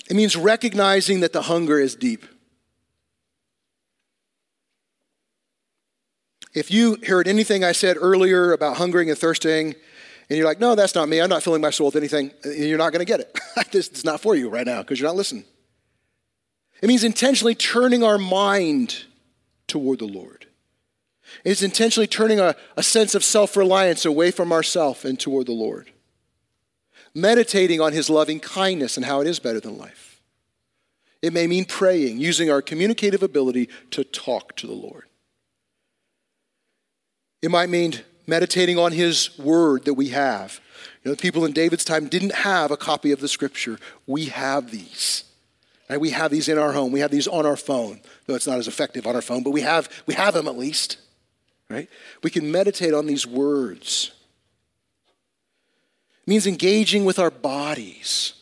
[0.10, 2.26] It means recognizing that the hunger is deep.
[6.56, 9.76] If you heard anything I said earlier about hungering and thirsting,
[10.30, 12.78] and you're like, no, that's not me, I'm not filling my soul with anything, you're
[12.78, 13.40] not going to get it.
[13.74, 15.46] it's not for you right now because you're not listening.
[16.82, 19.06] It means intentionally turning our mind
[19.68, 20.48] toward the Lord.
[21.44, 25.54] It's intentionally turning a, a sense of self reliance away from ourself and toward the
[25.54, 25.92] Lord
[27.16, 30.22] meditating on his loving kindness and how it is better than life.
[31.22, 35.06] It may mean praying, using our communicative ability to talk to the Lord.
[37.46, 37.94] It might mean
[38.26, 40.60] meditating on his word that we have.
[41.04, 43.78] You know, people in David's time didn't have a copy of the scripture.
[44.08, 45.26] We have these.
[45.88, 46.02] Right?
[46.02, 46.92] We have these in our home.
[46.92, 49.52] We have these on our phone, though it's not as effective on our phone, but
[49.52, 50.98] we have, we have them at least.
[51.70, 51.88] Right?
[52.24, 54.12] We can meditate on these words.
[56.24, 58.34] It means engaging with our bodies.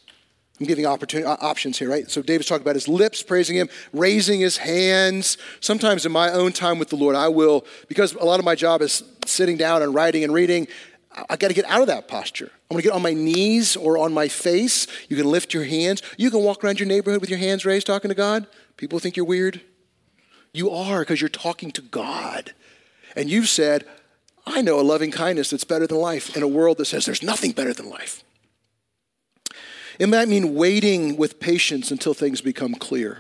[0.59, 2.09] I'm giving options here, right?
[2.09, 5.37] So David's talking about his lips praising him, raising his hands.
[5.59, 8.53] Sometimes in my own time with the Lord, I will, because a lot of my
[8.53, 10.67] job is sitting down and writing and reading,
[11.29, 12.51] I got to get out of that posture.
[12.69, 14.87] I'm going to get on my knees or on my face.
[15.09, 16.01] You can lift your hands.
[16.17, 18.47] You can walk around your neighborhood with your hands raised talking to God.
[18.77, 19.61] People think you're weird.
[20.53, 22.53] You are because you're talking to God.
[23.15, 23.85] And you've said,
[24.45, 27.23] I know a loving kindness that's better than life in a world that says there's
[27.23, 28.23] nothing better than life.
[29.99, 33.19] It might mean waiting with patience until things become clear.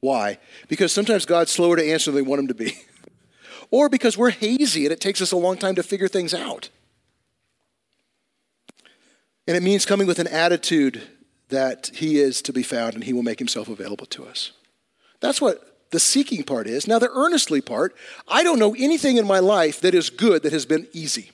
[0.00, 0.38] Why?
[0.68, 2.78] Because sometimes God's slower to answer than we want him to be.
[3.70, 6.70] or because we're hazy and it takes us a long time to figure things out.
[9.46, 11.02] And it means coming with an attitude
[11.48, 14.52] that he is to be found and he will make himself available to us.
[15.20, 16.86] That's what the seeking part is.
[16.86, 17.96] Now, the earnestly part,
[18.28, 21.30] I don't know anything in my life that is good that has been easy.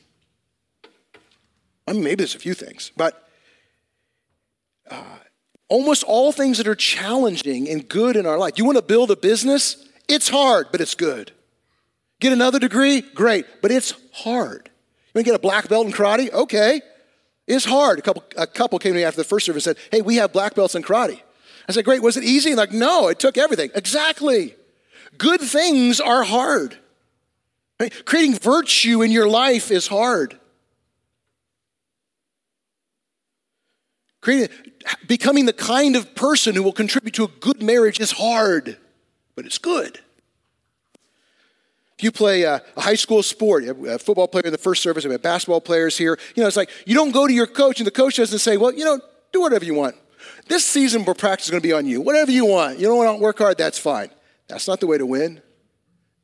[1.87, 3.24] I mean, maybe there's a few things, but
[5.69, 8.59] almost all things that are challenging and good in our life.
[8.59, 9.89] You want to build a business?
[10.09, 11.33] It's hard, but it's good.
[12.21, 13.01] Get another degree?
[13.01, 14.71] Great, but it's hard.
[15.15, 16.33] You want to get a black belt in karate?
[16.33, 16.81] Okay.
[17.47, 17.99] It's hard.
[17.99, 20.17] A couple, a couple came to me after the first service and said, Hey, we
[20.17, 21.21] have black belts in karate.
[21.69, 22.55] I said, Great, was it easy?
[22.55, 23.71] like, no, it took everything.
[23.75, 24.55] Exactly.
[25.19, 26.79] Good things are hard.
[27.79, 27.93] Right?
[28.05, 30.39] Creating virtue in your life is hard.
[34.25, 34.49] Creating,
[35.07, 38.79] becoming the kind of person who will contribute to a good marriage is hard,
[39.37, 40.01] but it's good.
[41.99, 45.13] If you play a, high school sport, a football player in the first service, we
[45.13, 47.87] have basketball players here, you know, it's like you don't go to your coach and
[47.87, 48.99] the coach doesn't say, well, you know,
[49.31, 49.95] do whatever you want.
[50.49, 52.01] This season practice is going to be on you.
[52.01, 52.79] Whatever you want.
[52.79, 54.09] You don't want to work hard, that's fine.
[54.49, 55.43] That's not the way to win.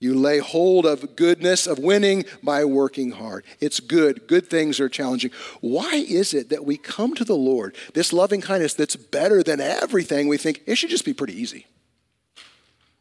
[0.01, 3.45] You lay hold of goodness, of winning by working hard.
[3.61, 4.27] It's good.
[4.27, 5.31] Good things are challenging.
[5.61, 9.61] Why is it that we come to the Lord, this loving kindness that's better than
[9.61, 11.67] everything, we think it should just be pretty easy?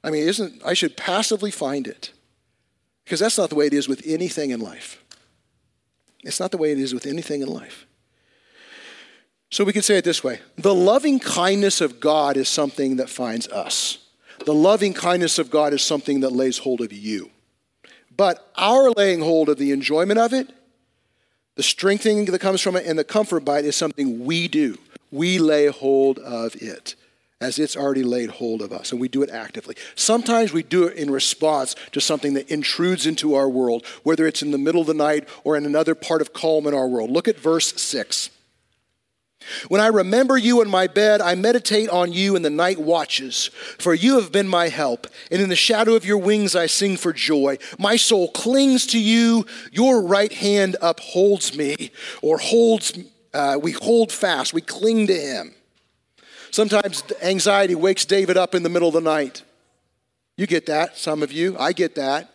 [0.03, 2.11] I mean, isn't I should passively find it.
[3.05, 5.01] Because that's not the way it is with anything in life.
[6.23, 7.87] It's not the way it is with anything in life.
[9.49, 13.09] So we can say it this way the loving kindness of God is something that
[13.09, 13.99] finds us.
[14.45, 17.29] The loving kindness of God is something that lays hold of you.
[18.15, 20.49] But our laying hold of the enjoyment of it,
[21.55, 24.77] the strengthening that comes from it, and the comfort by it is something we do.
[25.11, 26.95] We lay hold of it.
[27.41, 29.75] as it's already laid hold of us, and we do it actively.
[29.95, 34.41] Sometimes we do it in response to something that intrudes into our world, whether it's
[34.41, 37.09] in the middle of the night or in another part of calm in our world.
[37.09, 38.29] Look at verse 6.
[39.67, 43.49] When I remember you in my bed, I meditate on you in the night watches,
[43.79, 46.97] for you have been my help, and in the shadow of your wings I sing
[46.97, 47.57] for joy.
[47.77, 52.97] My soul clings to you, your right hand upholds me, or holds,
[53.33, 55.55] uh, we hold fast, we cling to him.
[56.51, 59.43] Sometimes anxiety wakes David up in the middle of the night.
[60.35, 61.57] You get that, some of you.
[61.57, 62.33] I get that.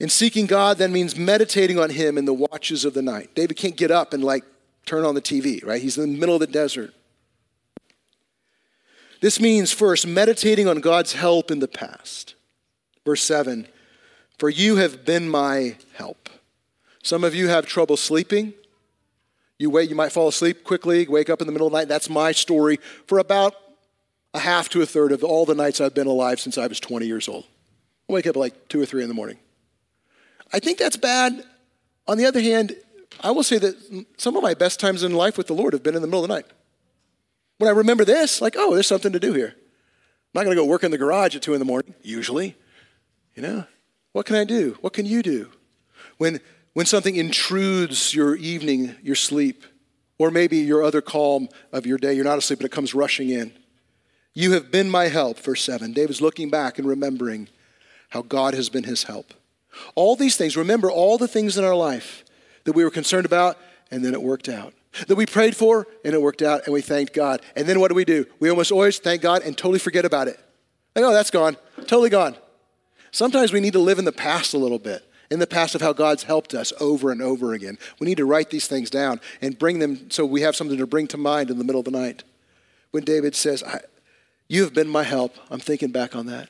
[0.00, 3.34] And seeking God then means meditating on Him in the watches of the night.
[3.34, 4.44] David can't get up and like
[4.84, 5.80] turn on the TV, right?
[5.80, 6.92] He's in the middle of the desert.
[9.20, 12.34] This means first meditating on God's help in the past.
[13.04, 13.66] Verse 7
[14.38, 16.28] For you have been my help.
[17.02, 18.52] Some of you have trouble sleeping.
[19.58, 21.88] You wait, you might fall asleep quickly, wake up in the middle of the night.
[21.88, 23.54] That's my story for about
[24.34, 26.78] a half to a third of all the nights I've been alive since I was
[26.78, 27.44] 20 years old.
[28.10, 29.38] I wake up at like 2 or 3 in the morning.
[30.52, 31.44] I think that's bad.
[32.06, 32.76] On the other hand,
[33.20, 35.82] I will say that some of my best times in life with the Lord have
[35.82, 36.46] been in the middle of the night.
[37.58, 39.54] When I remember this, like, oh, there's something to do here.
[39.56, 42.54] I'm not going to go work in the garage at 2 in the morning, usually.
[43.34, 43.64] You know,
[44.12, 44.76] what can I do?
[44.80, 45.50] What can you do?
[46.18, 46.40] When
[46.76, 49.64] when something intrudes your evening, your sleep,
[50.18, 53.30] or maybe your other calm of your day, you're not asleep, but it comes rushing
[53.30, 53.50] in.
[54.34, 55.94] You have been my help, verse 7.
[55.94, 57.48] David's looking back and remembering
[58.10, 59.32] how God has been his help.
[59.94, 62.24] All these things, remember all the things in our life
[62.64, 63.58] that we were concerned about,
[63.90, 64.74] and then it worked out.
[65.08, 67.42] That we prayed for, and it worked out, and we thanked God.
[67.54, 68.26] And then what do we do?
[68.40, 70.40] We almost always thank God and totally forget about it.
[70.94, 72.36] Like, oh, that's gone, totally gone.
[73.10, 75.80] Sometimes we need to live in the past a little bit in the past of
[75.80, 77.78] how God's helped us over and over again.
[77.98, 80.86] We need to write these things down and bring them so we have something to
[80.86, 82.24] bring to mind in the middle of the night.
[82.90, 83.64] When David says,
[84.48, 86.48] You have been my help, I'm thinking back on that.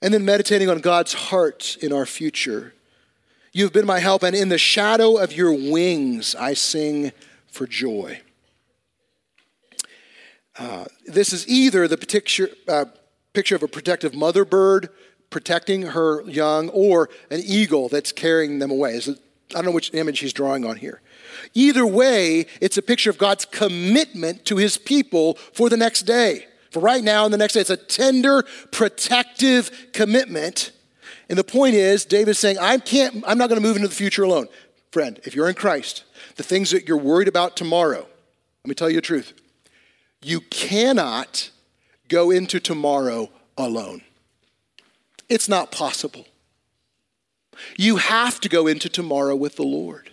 [0.00, 2.74] And then meditating on God's heart in our future.
[3.52, 7.12] You have been my help, and in the shadow of your wings I sing
[7.50, 8.20] for joy.
[10.58, 12.86] Uh, this is either the picture, uh,
[13.32, 14.90] picture of a protective mother bird
[15.30, 18.96] protecting her young or an eagle that's carrying them away.
[18.96, 19.14] I
[19.52, 21.00] don't know which image he's drawing on here.
[21.54, 26.47] Either way, it's a picture of God's commitment to his people for the next day.
[26.70, 30.72] For right now and the next day, it's a tender, protective commitment.
[31.28, 33.94] And the point is, David's saying, I can't, I'm not going to move into the
[33.94, 34.48] future alone.
[34.90, 36.04] Friend, if you're in Christ,
[36.36, 38.06] the things that you're worried about tomorrow,
[38.64, 39.34] let me tell you the truth.
[40.22, 41.50] You cannot
[42.08, 44.02] go into tomorrow alone.
[45.28, 46.26] It's not possible.
[47.76, 50.10] You have to go into tomorrow with the Lord.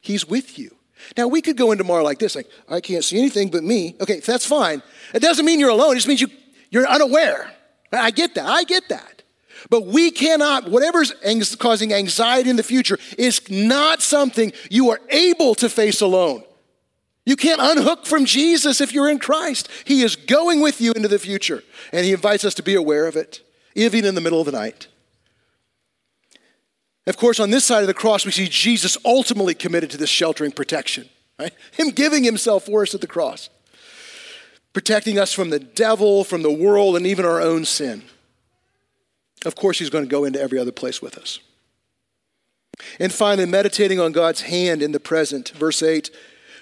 [0.00, 0.76] He's with you.
[1.16, 3.96] Now, we could go in tomorrow like this, like, I can't see anything but me.
[4.00, 4.82] Okay, that's fine.
[5.12, 6.28] It doesn't mean you're alone, it just means you,
[6.70, 7.50] you're unaware.
[7.92, 8.46] I get that.
[8.46, 9.22] I get that.
[9.70, 11.14] But we cannot, whatever's
[11.56, 16.42] causing anxiety in the future is not something you are able to face alone.
[17.24, 19.68] You can't unhook from Jesus if you're in Christ.
[19.84, 23.06] He is going with you into the future, and He invites us to be aware
[23.06, 23.40] of it
[23.74, 24.88] even in the middle of the night.
[27.06, 30.08] Of course, on this side of the cross, we see Jesus ultimately committed to this
[30.08, 31.52] sheltering protection, right?
[31.72, 33.50] Him giving himself for us at the cross,
[34.72, 38.02] protecting us from the devil, from the world, and even our own sin.
[39.44, 41.40] Of course, he's going to go into every other place with us.
[42.98, 45.50] And finally, meditating on God's hand in the present.
[45.50, 46.10] Verse 8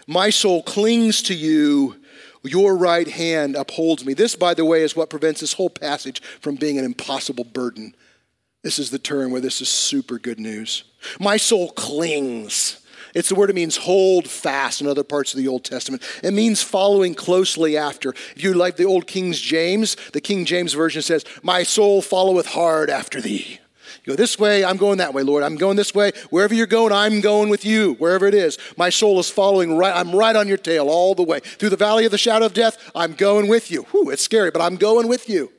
[0.09, 1.97] My soul clings to you
[2.45, 4.14] your right hand upholds me.
[4.14, 7.95] This, by the way, is what prevents this whole passage from being an impossible burden.
[8.62, 10.84] This is the term where this is super good news.
[11.18, 12.78] My soul clings.
[13.14, 16.02] It's the word it means hold fast in other parts of the Old Testament.
[16.22, 18.10] It means following closely after.
[18.10, 22.46] If you like the old King James, the King James Version says, My soul followeth
[22.46, 23.58] hard after thee.
[24.04, 25.42] You go this way, I'm going that way, Lord.
[25.42, 26.12] I'm going this way.
[26.30, 28.58] Wherever you're going, I'm going with you, wherever it is.
[28.78, 29.94] My soul is following right.
[29.94, 31.40] I'm right on your tail all the way.
[31.40, 33.82] Through the valley of the shadow of death, I'm going with you.
[33.90, 35.52] Whew, it's scary, but I'm going with you.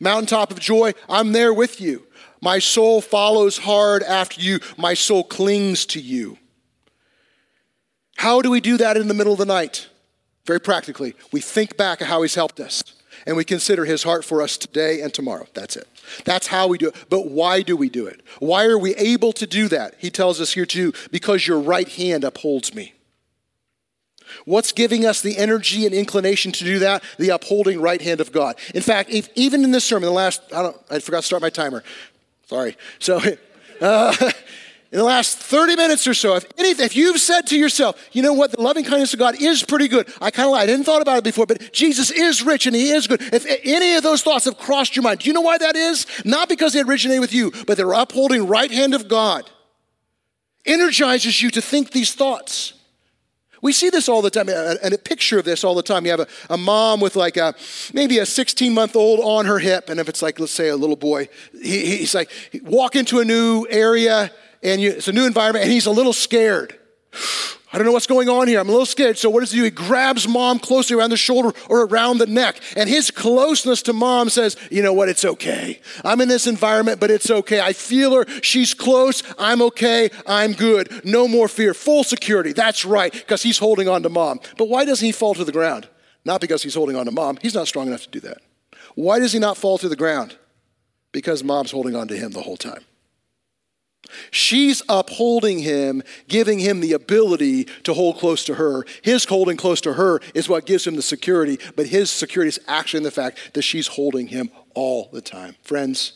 [0.00, 2.06] Mountaintop of joy, I'm there with you.
[2.40, 4.60] My soul follows hard after you.
[4.76, 6.38] My soul clings to you.
[8.16, 9.88] How do we do that in the middle of the night?
[10.46, 12.82] Very practically, we think back of how he's helped us
[13.26, 15.46] and we consider his heart for us today and tomorrow.
[15.54, 15.86] That's it.
[16.24, 16.96] That's how we do it.
[17.10, 18.22] But why do we do it?
[18.38, 19.94] Why are we able to do that?
[19.98, 22.94] He tells us here too, because your right hand upholds me.
[24.44, 27.02] What's giving us the energy and inclination to do that?
[27.18, 28.56] The upholding right hand of God.
[28.74, 31.42] In fact, if, even in this sermon, the last, I don't, I forgot to start
[31.42, 31.82] my timer.
[32.46, 32.76] Sorry.
[32.98, 33.20] So,
[33.80, 34.32] uh,
[34.90, 38.22] in the last 30 minutes or so, if anything, if you've said to yourself, you
[38.22, 40.10] know what, the loving kindness of God is pretty good.
[40.18, 42.90] I kind of I didn't thought about it before, but Jesus is rich and he
[42.90, 43.20] is good.
[43.20, 46.06] If any of those thoughts have crossed your mind, do you know why that is?
[46.24, 49.50] Not because they originate with you, but they're upholding right hand of God.
[50.64, 52.72] Energizes you to think these thoughts.
[53.62, 56.04] We see this all the time, and a picture of this all the time.
[56.04, 57.54] You have a, a mom with like a
[57.92, 60.76] maybe a 16 month old on her hip, and if it's like, let's say, a
[60.76, 62.30] little boy, he, he's like,
[62.62, 64.30] walk into a new area,
[64.62, 66.78] and you, it's a new environment, and he's a little scared.
[67.70, 68.60] I don't know what's going on here.
[68.60, 69.18] I'm a little scared.
[69.18, 69.64] So what does he do?
[69.64, 72.60] He grabs mom closely around the shoulder or around the neck.
[72.76, 75.10] And his closeness to mom says, you know what?
[75.10, 75.80] It's okay.
[76.02, 77.60] I'm in this environment, but it's okay.
[77.60, 78.26] I feel her.
[78.42, 79.22] She's close.
[79.38, 80.08] I'm okay.
[80.26, 81.04] I'm good.
[81.04, 81.74] No more fear.
[81.74, 82.54] Full security.
[82.54, 84.40] That's right, because he's holding on to mom.
[84.56, 85.88] But why doesn't he fall to the ground?
[86.24, 87.38] Not because he's holding on to mom.
[87.42, 88.38] He's not strong enough to do that.
[88.94, 90.38] Why does he not fall to the ground?
[91.12, 92.84] Because mom's holding on to him the whole time.
[94.30, 98.84] She's upholding him, giving him the ability to hold close to her.
[99.02, 102.60] His holding close to her is what gives him the security, but his security is
[102.66, 105.56] actually in the fact that she's holding him all the time.
[105.62, 106.12] Friends,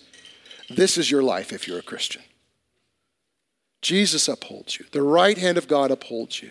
[0.71, 2.23] this is your life if you're a Christian.
[3.81, 6.51] Jesus upholds you, the right hand of God upholds you.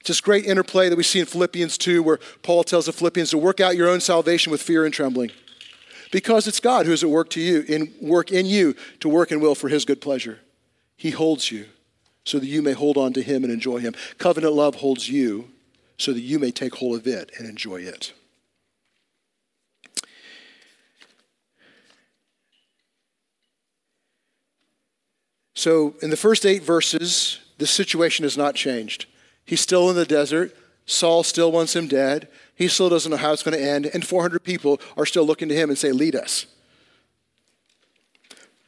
[0.00, 3.30] It's this great interplay that we see in Philippians 2, where Paul tells the Philippians
[3.30, 5.30] to work out your own salvation with fear and trembling
[6.10, 9.30] because it's God who is at work to you in work in you to work
[9.30, 10.40] and will for his good pleasure.
[10.96, 11.66] He holds you
[12.24, 13.94] so that you may hold on to him and enjoy him.
[14.18, 15.50] Covenant love holds you
[15.96, 18.12] so that you may take hold of it and enjoy it.
[25.54, 29.04] So, in the first eight verses, the situation has not changed.
[29.44, 30.56] He's still in the desert.
[30.86, 32.28] Saul still wants him dead.
[32.60, 33.86] He still doesn't know how it's going to end.
[33.86, 36.44] And 400 people are still looking to him and say, Lead us.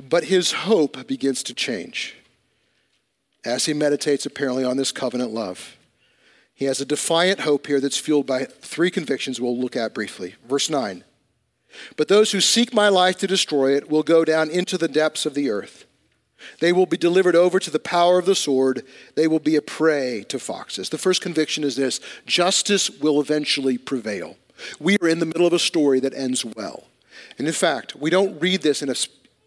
[0.00, 2.16] But his hope begins to change
[3.44, 5.76] as he meditates apparently on this covenant love.
[6.54, 10.36] He has a defiant hope here that's fueled by three convictions we'll look at briefly.
[10.48, 11.04] Verse 9
[11.98, 15.26] But those who seek my life to destroy it will go down into the depths
[15.26, 15.84] of the earth.
[16.60, 18.82] They will be delivered over to the power of the sword.
[19.14, 20.88] They will be a prey to foxes.
[20.88, 24.36] The first conviction is this justice will eventually prevail.
[24.78, 26.84] We are in the middle of a story that ends well.
[27.38, 28.94] And in fact, we don't read this in a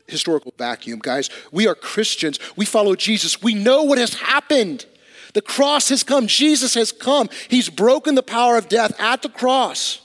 [0.08, 1.30] historical vacuum, guys.
[1.52, 2.40] We are Christians.
[2.56, 3.42] We follow Jesus.
[3.42, 4.86] We know what has happened.
[5.34, 6.28] The cross has come.
[6.28, 7.30] Jesus has come.
[7.50, 10.02] He's broken the power of death at the cross.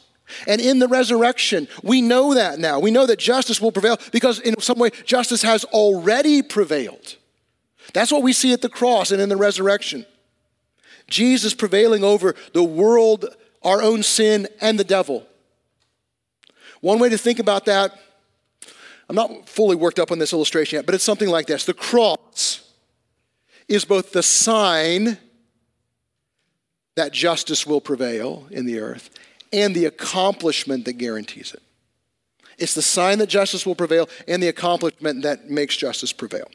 [0.46, 2.80] And in the resurrection, we know that now.
[2.80, 7.16] We know that justice will prevail because, in some way, justice has already prevailed.
[7.92, 10.06] That's what we see at the cross and in the resurrection.
[11.08, 13.26] Jesus prevailing over the world,
[13.62, 15.26] our own sin, and the devil.
[16.80, 17.92] One way to think about that,
[19.08, 21.74] I'm not fully worked up on this illustration yet, but it's something like this The
[21.74, 22.72] cross
[23.68, 25.18] is both the sign
[26.96, 29.10] that justice will prevail in the earth
[29.52, 31.62] and the accomplishment that guarantees it.
[32.58, 36.50] It's the sign that justice will prevail and the accomplishment that makes justice prevail.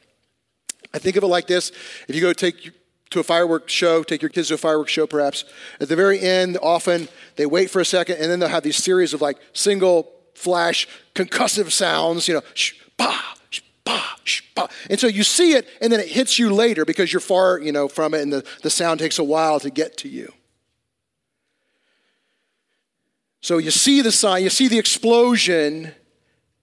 [0.94, 1.72] I think of it like this
[2.08, 2.72] if you go take
[3.10, 5.44] to a fireworks show, take your kids to a fireworks show perhaps,
[5.80, 8.76] at the very end, often they wait for a second and then they'll have these
[8.76, 13.34] series of like single flash concussive sounds, you know, sh, bah,
[13.84, 14.16] bah,
[14.54, 14.68] bah.
[14.90, 17.72] And so you see it and then it hits you later because you're far, you
[17.72, 20.32] know, from it and the, the sound takes a while to get to you.
[23.46, 25.92] So you see the sign, you see the explosion,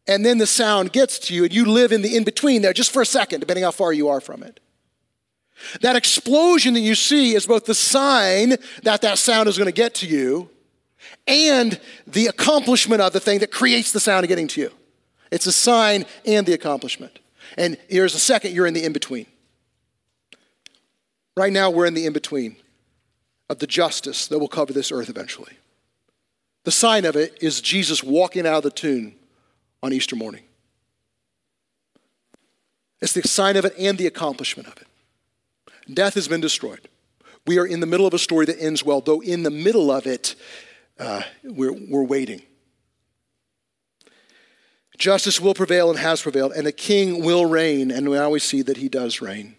[0.05, 2.73] and then the sound gets to you, and you live in the in between there
[2.73, 4.59] just for a second, depending how far you are from it.
[5.79, 9.71] That explosion that you see is both the sign that that sound is going to
[9.71, 10.49] get to you
[11.25, 14.71] and the accomplishment of the thing that creates the sound of getting to you.
[15.31, 17.17] It's a sign and the accomplishment.
[17.57, 19.27] And here's a second, you're in the in between.
[21.37, 22.57] Right now, we're in the in between
[23.49, 25.53] of the justice that will cover this earth eventually.
[26.63, 29.15] The sign of it is Jesus walking out of the tomb
[29.81, 30.43] on Easter morning.
[33.01, 34.87] It's the sign of it and the accomplishment of it.
[35.93, 36.87] Death has been destroyed.
[37.45, 39.91] We are in the middle of a story that ends well, though in the middle
[39.91, 40.35] of it,
[40.97, 42.41] uh, we're, we're waiting.
[44.97, 48.61] Justice will prevail and has prevailed, and the king will reign, and now we see
[48.61, 49.57] that he does reign.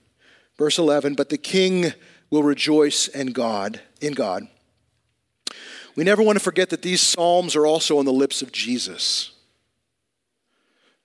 [0.56, 1.92] Verse 11, but the king
[2.30, 4.48] will rejoice in God, in God.
[5.96, 9.30] We never want to forget that these Psalms are also on the lips of Jesus.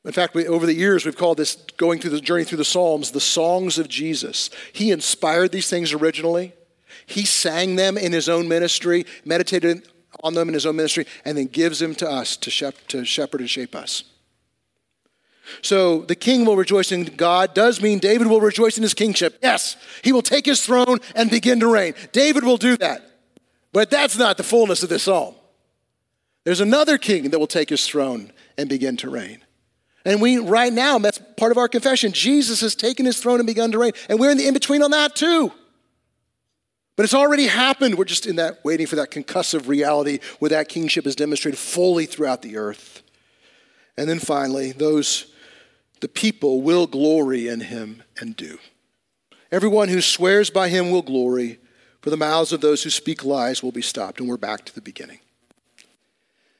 [0.05, 2.65] In fact, we, over the years, we've called this going through the journey through the
[2.65, 4.49] Psalms the songs of Jesus.
[4.73, 6.53] He inspired these things originally.
[7.05, 9.87] He sang them in his own ministry, meditated
[10.23, 13.05] on them in his own ministry, and then gives them to us to, shep- to
[13.05, 14.03] shepherd and shape us.
[15.61, 19.39] So the king will rejoice in God does mean David will rejoice in his kingship.
[19.41, 21.95] Yes, he will take his throne and begin to reign.
[22.11, 23.08] David will do that.
[23.71, 25.35] But that's not the fullness of this all.
[26.43, 29.43] There's another king that will take his throne and begin to reign.
[30.05, 32.11] And we, right now, that's part of our confession.
[32.11, 33.91] Jesus has taken his throne and begun to reign.
[34.07, 35.51] And we're in the in between on that too.
[36.95, 37.95] But it's already happened.
[37.95, 42.05] We're just in that, waiting for that concussive reality where that kingship is demonstrated fully
[42.05, 43.03] throughout the earth.
[43.97, 45.31] And then finally, those,
[46.01, 48.57] the people will glory in him and do.
[49.51, 51.59] Everyone who swears by him will glory,
[52.01, 54.19] for the mouths of those who speak lies will be stopped.
[54.19, 55.19] And we're back to the beginning.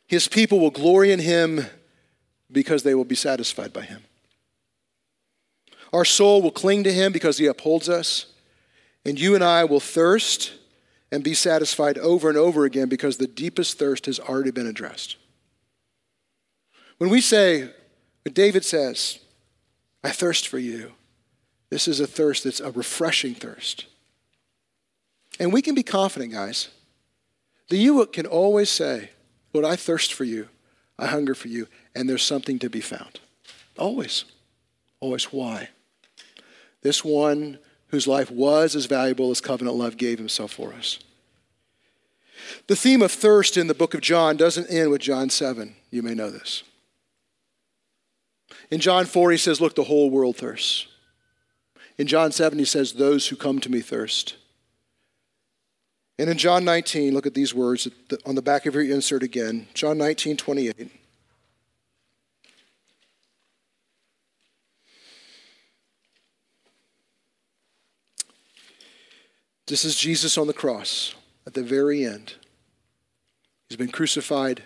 [0.08, 1.66] His people will glory in him
[2.52, 4.04] because they will be satisfied by him.
[5.94, 8.28] Our soul will cling to him because he upholds us.
[9.06, 10.54] And you and I will thirst
[11.12, 15.16] and be satisfied over and over again because the deepest thirst has already been addressed.
[16.98, 17.70] When we say,
[18.24, 19.20] when David says,
[20.04, 20.92] I thirst for you,
[21.70, 23.86] this is a thirst that's a refreshing thirst.
[25.40, 26.68] And we can be confident, guys,
[27.70, 29.12] that you can always say,
[29.54, 30.50] Lord, I thirst for you,
[30.98, 33.20] I hunger for you, and there's something to be found.
[33.78, 34.26] Always.
[35.00, 35.26] Always.
[35.26, 35.70] Why?
[36.82, 41.00] This one whose life was as valuable as covenant love gave himself for us.
[42.68, 45.76] The theme of thirst in the book of John doesn't end with John 7.
[45.90, 46.64] You may know this.
[48.72, 50.88] In John 4, he says, Look, the whole world thirsts.
[51.98, 54.36] In John 7, he says, Those who come to me thirst.
[56.20, 57.88] And in John 19, look at these words
[58.26, 59.70] on the back of your insert again.
[59.74, 60.92] John 19, 28.
[69.66, 71.16] This is Jesus on the cross
[71.48, 72.34] at the very end.
[73.70, 74.64] He's been crucified.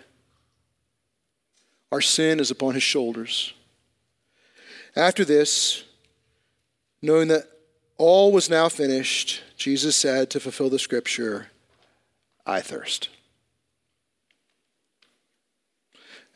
[1.92, 3.54] Our sin is upon his shoulders.
[4.96, 5.84] After this,
[7.00, 7.44] knowing that
[7.96, 11.48] all was now finished, Jesus said to fulfill the scripture,
[12.46, 13.08] I thirst.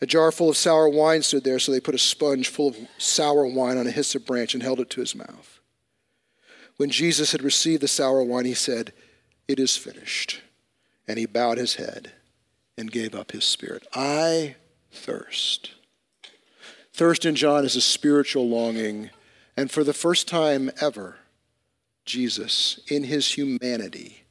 [0.01, 2.77] A jar full of sour wine stood there, so they put a sponge full of
[2.99, 5.59] sour wine on a hyssop branch and held it to his mouth.
[6.77, 8.93] When Jesus had received the sour wine, he said,
[9.49, 10.41] It is finished.
[11.09, 12.13] And he bowed his head
[12.77, 13.87] and gave up his spirit.
[13.93, 14.55] I
[14.93, 15.73] thirst.
[16.93, 19.11] Thirst in John is a spiritual longing.
[19.57, 21.17] And for the first time ever,
[22.09, 24.25] Jesus, in his humanity,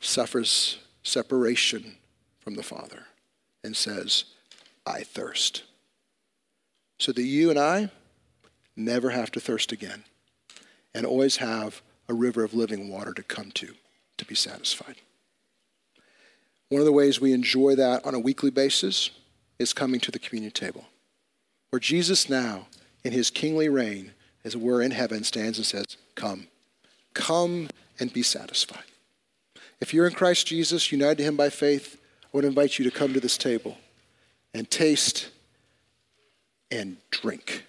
[0.00, 1.96] suffers separation
[2.40, 3.04] from the Father
[3.62, 4.24] and says,
[4.84, 5.62] I thirst.
[6.98, 7.90] So that you and I
[8.76, 10.04] never have to thirst again
[10.92, 13.74] and always have a river of living water to come to
[14.18, 14.96] to be satisfied.
[16.68, 19.10] One of the ways we enjoy that on a weekly basis
[19.58, 20.86] is coming to the communion table,
[21.70, 22.66] where Jesus now,
[23.04, 24.12] in his kingly reign,
[24.44, 26.48] as we're in heaven, stands and says, Come,
[27.14, 28.84] come and be satisfied.
[29.80, 32.90] If you're in Christ Jesus, united to him by faith, I would invite you to
[32.90, 33.76] come to this table
[34.52, 35.30] and taste
[36.70, 37.64] and drink